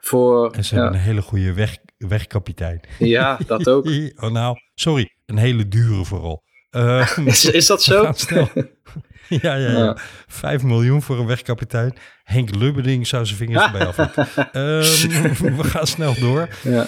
Voor, 0.07 0.51
En 0.51 0.65
ze 0.65 0.75
ja, 0.75 0.81
hebben 0.81 0.99
een 0.99 1.05
hele 1.05 1.21
goede 1.21 1.53
weg, 1.53 1.77
wegkapitein. 1.97 2.81
ja, 2.99 3.37
dat 3.47 3.69
ook. 3.69 3.85
Oh, 4.23 4.31
nou, 4.31 4.57
sorry. 4.75 5.11
Een 5.25 5.37
hele 5.37 5.67
dure 5.67 6.05
vooral. 6.05 6.43
Eh, 6.69 7.17
Is, 7.25 7.45
is 7.45 7.65
dat 7.67 7.83
zo? 7.83 8.11
snel. 8.15 8.49
ja, 9.29 9.55
ja, 9.55 9.55
ja. 9.55 9.77
Ja. 9.77 9.97
5 10.27 10.63
miljoen 10.63 11.01
voor 11.01 11.19
een 11.19 11.25
wegkapitein. 11.25 11.93
Henk 12.23 12.55
Lubberding 12.55 13.07
zou 13.07 13.25
zijn 13.25 13.37
vingers 13.37 13.65
erbij 13.65 13.85
aflikken. 13.87 14.27
Ehm, 14.51 15.55
we 15.55 15.63
gaan 15.63 15.87
snel 15.87 16.13
door. 16.19 16.49
Ja. 16.63 16.87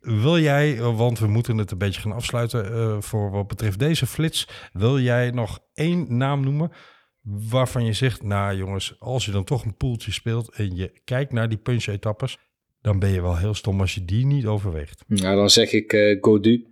Wil 0.00 0.38
jij, 0.38 0.80
want 0.80 1.18
we 1.18 1.26
moeten 1.26 1.58
het 1.58 1.70
een 1.70 1.78
beetje 1.78 2.00
gaan 2.00 2.12
afsluiten 2.12 2.72
eh, 2.72 2.96
voor 3.00 3.30
wat 3.30 3.46
betreft 3.46 3.78
deze 3.78 4.06
flits. 4.06 4.48
Wil 4.72 5.00
jij 5.00 5.30
nog 5.30 5.58
één 5.74 6.16
naam 6.16 6.40
noemen 6.44 6.72
waarvan 7.26 7.84
je 7.84 7.92
zegt, 7.92 8.22
nou 8.22 8.56
jongens, 8.56 8.96
als 8.98 9.24
je 9.24 9.30
dan 9.30 9.44
toch 9.44 9.64
een 9.64 9.76
poeltje 9.76 10.12
speelt 10.12 10.50
en 10.54 10.76
je 10.76 10.92
kijkt 11.04 11.32
naar 11.32 11.48
die 11.48 11.58
punch-etappes, 11.58 12.38
dan 12.80 12.98
ben 12.98 13.10
je 13.10 13.22
wel 13.22 13.36
heel 13.36 13.54
stom 13.54 13.80
als 13.80 13.94
je 13.94 14.04
die 14.04 14.26
niet 14.26 14.46
overweegt. 14.46 15.04
Nou, 15.06 15.36
dan 15.36 15.50
zeg 15.50 15.72
ik 15.72 15.92
eh 15.92 16.18
Godu 16.20 16.66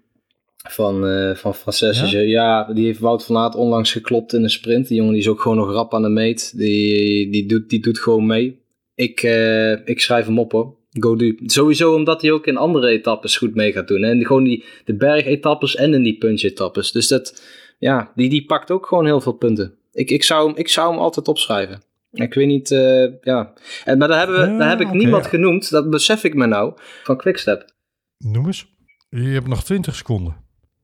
van, 0.68 1.06
eh 1.06 1.34
van 1.34 1.54
Frances. 1.54 2.10
Ja? 2.10 2.18
Ja? 2.18 2.20
ja, 2.20 2.72
die 2.72 2.84
heeft 2.84 2.98
Wout 2.98 3.24
van 3.24 3.36
Aert 3.36 3.54
onlangs 3.54 3.92
geklopt 3.92 4.32
in 4.32 4.42
een 4.42 4.50
sprint. 4.50 4.88
Die 4.88 4.96
jongen 4.96 5.12
die 5.12 5.22
is 5.22 5.28
ook 5.28 5.40
gewoon 5.40 5.56
nog 5.56 5.72
rap 5.72 5.94
aan 5.94 6.02
de 6.02 6.08
meet. 6.08 6.58
Die, 6.58 7.30
die, 7.30 7.46
doet, 7.46 7.70
die 7.70 7.80
doet 7.80 7.98
gewoon 7.98 8.26
mee. 8.26 8.62
Ik, 8.94 9.22
eh, 9.22 9.86
ik 9.86 10.00
schrijf 10.00 10.26
hem 10.26 10.38
op 10.38 10.52
hoor. 10.52 10.76
Godu. 11.00 11.38
Sowieso 11.46 11.94
omdat 11.94 12.22
hij 12.22 12.32
ook 12.32 12.46
in 12.46 12.56
andere 12.56 12.88
etappes 12.88 13.36
goed 13.36 13.54
mee 13.54 13.72
gaat 13.72 13.88
doen. 13.88 14.02
Hè? 14.02 14.10
En 14.10 14.26
gewoon 14.26 14.44
die, 14.44 14.64
de 14.84 14.94
bergetappes 14.94 15.76
en 15.76 15.94
in 15.94 16.02
die 16.02 16.18
punch-etappes. 16.18 16.92
Dus 16.92 17.08
dat, 17.08 17.42
ja, 17.78 18.12
die, 18.14 18.28
die 18.28 18.44
pakt 18.44 18.70
ook 18.70 18.86
gewoon 18.86 19.06
heel 19.06 19.20
veel 19.20 19.32
punten. 19.32 19.74
Ik, 19.94 20.10
ik, 20.10 20.22
zou, 20.22 20.48
hem, 20.48 20.56
ik 20.56 20.68
zou 20.68 20.90
hem 20.90 21.00
altijd 21.00 21.28
opschrijven. 21.28 21.82
Ik 22.10 22.34
weet 22.34 22.46
niet, 22.46 22.70
uh, 22.70 23.12
ja. 23.20 23.52
En, 23.84 23.98
maar 23.98 24.08
daar, 24.08 24.18
hebben 24.18 24.40
we, 24.40 24.46
Ja, 24.46 24.58
daar 24.58 24.68
heb 24.68 24.80
ik 24.80 24.90
niemand 24.90 25.24
ja. 25.24 25.28
genoemd, 25.28 25.70
dat 25.70 25.90
besef 25.90 26.24
ik 26.24 26.34
me 26.34 26.46
nou, 26.46 26.78
van 27.02 27.16
Quickstep. 27.16 27.74
Noem 28.18 28.46
eens. 28.46 28.72
Je 29.08 29.28
hebt 29.28 29.46
nog 29.46 29.64
20 29.64 29.94
seconden. 29.94 30.36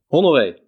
Honoré. 0.07 0.59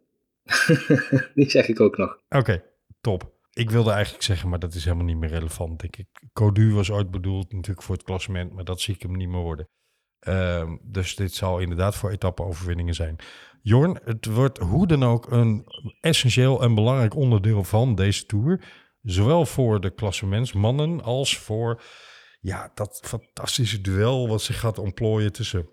die 1.35 1.51
zeg 1.51 1.69
ik 1.69 1.81
ook 1.81 1.97
nog. 1.97 2.19
Oké, 2.29 2.63
top. 3.01 3.33
Ik 3.53 3.71
wilde 3.71 3.91
eigenlijk 3.91 4.25
zeggen, 4.25 4.49
maar 4.49 4.59
dat 4.59 4.75
is 4.75 4.85
helemaal 4.85 5.07
niet 5.07 5.17
meer 5.17 5.29
relevant, 5.29 5.81
denk 5.81 5.97
ik. 5.97 6.07
Codu 6.33 6.73
was 6.73 6.91
ooit 6.91 7.11
bedoeld 7.11 7.53
natuurlijk 7.53 7.83
voor 7.83 7.95
het 7.95 8.05
klassement, 8.05 8.53
maar 8.53 8.65
dat 8.65 8.81
zie 8.81 8.95
ik 8.95 9.03
hem 9.03 9.17
niet 9.17 9.29
meer 9.29 9.41
worden. 9.41 9.69
Ehm, 10.23 10.77
dus 10.83 11.17
dit 11.17 11.35
zal 11.35 11.59
inderdaad 11.59 11.97
voor 11.97 12.11
etappe-overwinningen 12.11 12.95
zijn. 12.95 13.17
Jorn, 13.63 14.01
het 14.05 14.27
wordt 14.27 14.59
hoe 14.59 14.87
dan 14.87 15.05
ook 15.05 15.31
een 15.31 15.67
essentieel 16.01 16.63
en 16.63 16.75
belangrijk 16.75 17.15
onderdeel 17.15 17.65
van 17.65 17.95
deze 17.95 18.27
Tour. 18.27 18.65
Zowel 19.03 19.47
voor 19.47 19.81
de 19.81 19.95
klassementsmannen 19.95 21.03
als 21.03 21.39
voor 21.39 21.83
ja, 22.41 22.71
dat 22.75 23.01
fantastische 23.05 23.81
duel 23.81 24.29
wat 24.29 24.43
zich 24.43 24.59
gaat 24.59 24.79
ontplooien 24.79 25.33
tussen, 25.33 25.69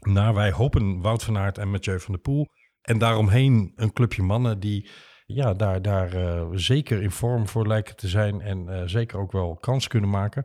naar 0.00 0.34
wij 0.34 0.52
hopen, 0.52 1.00
Wout 1.00 1.24
van 1.24 1.38
Aert 1.38 1.58
en 1.58 1.70
Mathieu 1.70 2.00
van 2.00 2.12
der 2.12 2.22
Poel. 2.22 2.46
En 2.82 2.98
daaromheen 2.98 3.72
een 3.76 3.92
clubje 3.92 4.22
mannen 4.22 4.60
die 4.60 4.90
ja, 5.26 5.54
daar, 5.54 5.82
daar 5.82 6.12
eh, 6.14 6.48
zeker 6.52 7.02
in 7.02 7.10
vorm 7.10 7.48
voor 7.48 7.66
lijken 7.66 7.96
te 7.96 8.08
zijn 8.08 8.40
en 8.40 8.68
eh, 8.68 8.82
zeker 8.86 9.18
ook 9.18 9.32
wel 9.32 9.56
kans 9.56 9.88
kunnen 9.88 10.10
maken. 10.10 10.44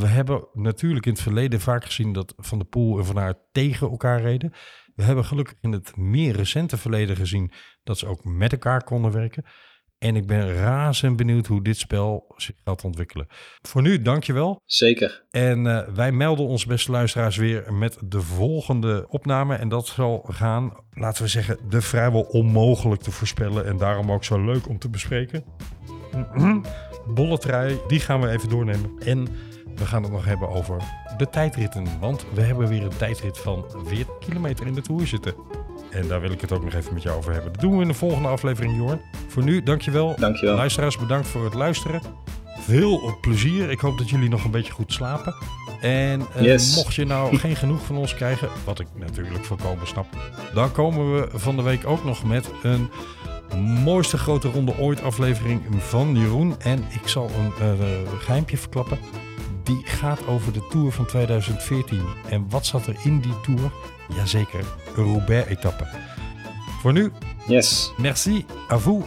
We 0.00 0.06
hebben 0.06 0.46
natuurlijk 0.52 1.06
in 1.06 1.12
het 1.12 1.22
verleden 1.22 1.60
vaak 1.60 1.84
gezien 1.84 2.12
dat 2.12 2.34
Van 2.36 2.58
der 2.58 2.66
Poel 2.66 2.98
en 2.98 3.04
Van 3.04 3.18
Aert 3.18 3.38
tegen 3.52 3.90
elkaar 3.90 4.20
reden. 4.20 4.52
We 4.94 5.02
hebben 5.02 5.24
gelukkig 5.24 5.54
in 5.60 5.72
het 5.72 5.96
meer 5.96 6.36
recente 6.36 6.76
verleden 6.76 7.16
gezien 7.16 7.52
dat 7.82 7.98
ze 7.98 8.06
ook 8.06 8.24
met 8.24 8.52
elkaar 8.52 8.84
konden 8.84 9.12
werken. 9.12 9.44
En 9.98 10.16
ik 10.16 10.26
ben 10.26 10.54
razend 10.54 11.16
benieuwd 11.16 11.46
hoe 11.46 11.62
dit 11.62 11.78
spel 11.78 12.34
zich 12.36 12.54
gaat 12.64 12.84
ontwikkelen. 12.84 13.26
Voor 13.62 13.82
nu, 13.82 14.02
dankjewel. 14.02 14.60
Zeker. 14.64 15.24
En 15.30 15.66
eh, 15.66 15.94
wij 15.94 16.12
melden 16.12 16.46
ons, 16.46 16.66
beste 16.66 16.90
luisteraars, 16.90 17.36
weer 17.36 17.72
met 17.72 17.98
de 18.04 18.20
volgende 18.20 19.06
opname. 19.08 19.54
En 19.54 19.68
dat 19.68 19.86
zal 19.86 20.26
gaan, 20.30 20.72
laten 20.90 21.22
we 21.22 21.28
zeggen, 21.28 21.58
de 21.68 21.80
vrijwel 21.80 22.22
onmogelijk 22.22 23.02
te 23.02 23.10
voorspellen. 23.10 23.66
En 23.66 23.76
daarom 23.76 24.12
ook 24.12 24.24
zo 24.24 24.44
leuk 24.44 24.68
om 24.68 24.78
te 24.78 24.90
bespreken. 24.90 25.44
Bolle 27.14 27.38
trui, 27.38 27.78
die 27.86 28.00
gaan 28.00 28.20
we 28.20 28.28
even 28.28 28.48
doornemen. 28.48 28.98
En 28.98 29.28
we 29.76 29.86
gaan 29.86 30.02
het 30.02 30.12
nog 30.12 30.24
hebben 30.24 30.48
over 30.48 30.76
de 31.16 31.30
tijdritten. 31.30 31.86
Want 32.00 32.26
we 32.34 32.40
hebben 32.40 32.68
weer 32.68 32.82
een 32.82 32.96
tijdrit 32.96 33.38
van 33.38 33.64
40 33.86 34.18
kilometer 34.18 34.66
in 34.66 34.74
de 34.74 34.80
Tour 34.80 35.06
zitten. 35.06 35.34
En 35.90 36.08
daar 36.08 36.20
wil 36.20 36.30
ik 36.30 36.40
het 36.40 36.52
ook 36.52 36.64
nog 36.64 36.74
even 36.74 36.94
met 36.94 37.02
jou 37.02 37.16
over 37.16 37.32
hebben. 37.32 37.52
Dat 37.52 37.60
doen 37.60 37.76
we 37.76 37.82
in 37.82 37.88
de 37.88 37.94
volgende 37.94 38.28
aflevering, 38.28 38.76
Jorn. 38.76 39.00
Voor 39.28 39.42
nu, 39.42 39.62
dankjewel. 39.62 40.14
Dankjewel. 40.18 40.56
Luisteraars, 40.56 40.98
bedankt 40.98 41.26
voor 41.28 41.44
het 41.44 41.54
luisteren. 41.54 42.00
Veel 42.58 43.18
plezier. 43.20 43.70
Ik 43.70 43.80
hoop 43.80 43.98
dat 43.98 44.10
jullie 44.10 44.28
nog 44.28 44.44
een 44.44 44.50
beetje 44.50 44.72
goed 44.72 44.92
slapen. 44.92 45.34
En 45.80 46.22
eh, 46.34 46.42
Yes. 46.42 46.76
mocht 46.76 46.94
je 46.94 47.04
nou 47.04 47.36
geen 47.38 47.56
genoeg 47.56 47.84
van 47.84 47.96
ons 47.96 48.14
krijgen, 48.14 48.48
wat 48.64 48.80
ik 48.80 48.86
natuurlijk 48.98 49.44
volkomen 49.44 49.86
snap, 49.86 50.06
dan 50.54 50.72
komen 50.72 51.14
we 51.14 51.28
van 51.38 51.56
de 51.56 51.62
week 51.62 51.86
ook 51.86 52.04
nog 52.04 52.24
met 52.24 52.50
een 52.62 52.88
mooiste 53.84 54.18
grote 54.18 54.48
ronde 54.48 54.78
ooit 54.78 55.02
aflevering 55.02 55.62
van 55.78 56.16
Jeroen. 56.16 56.54
En 56.60 56.84
ik 57.02 57.08
zal 57.08 57.30
een 57.38 57.52
eh, 57.78 57.86
geheimpje 58.18 58.56
verklappen. 58.56 58.98
Die 59.64 59.82
gaat 59.84 60.26
over 60.26 60.52
de 60.52 60.66
Tour 60.70 60.92
van 60.92 61.06
2014. 61.06 62.02
En 62.30 62.46
wat 62.50 62.66
zat 62.66 62.86
er 62.86 62.96
in 63.02 63.20
die 63.20 63.40
Tour? 63.42 63.70
Jazeker, 64.16 64.64
een 64.96 65.04
Roubaix-etappe. 65.04 65.86
Voor 66.80 66.92
nu, 66.92 67.12
Yes. 67.46 67.92
merci 67.98 68.44
à 68.72 68.78
vous 68.78 69.04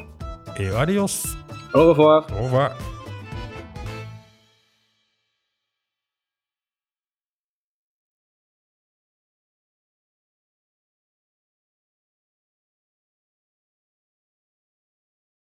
et 0.56 0.74
adios. 0.74 1.36
Au 1.72 1.88
revoir. 1.88 2.26
Au 2.40 2.44
revoir. 2.44 2.72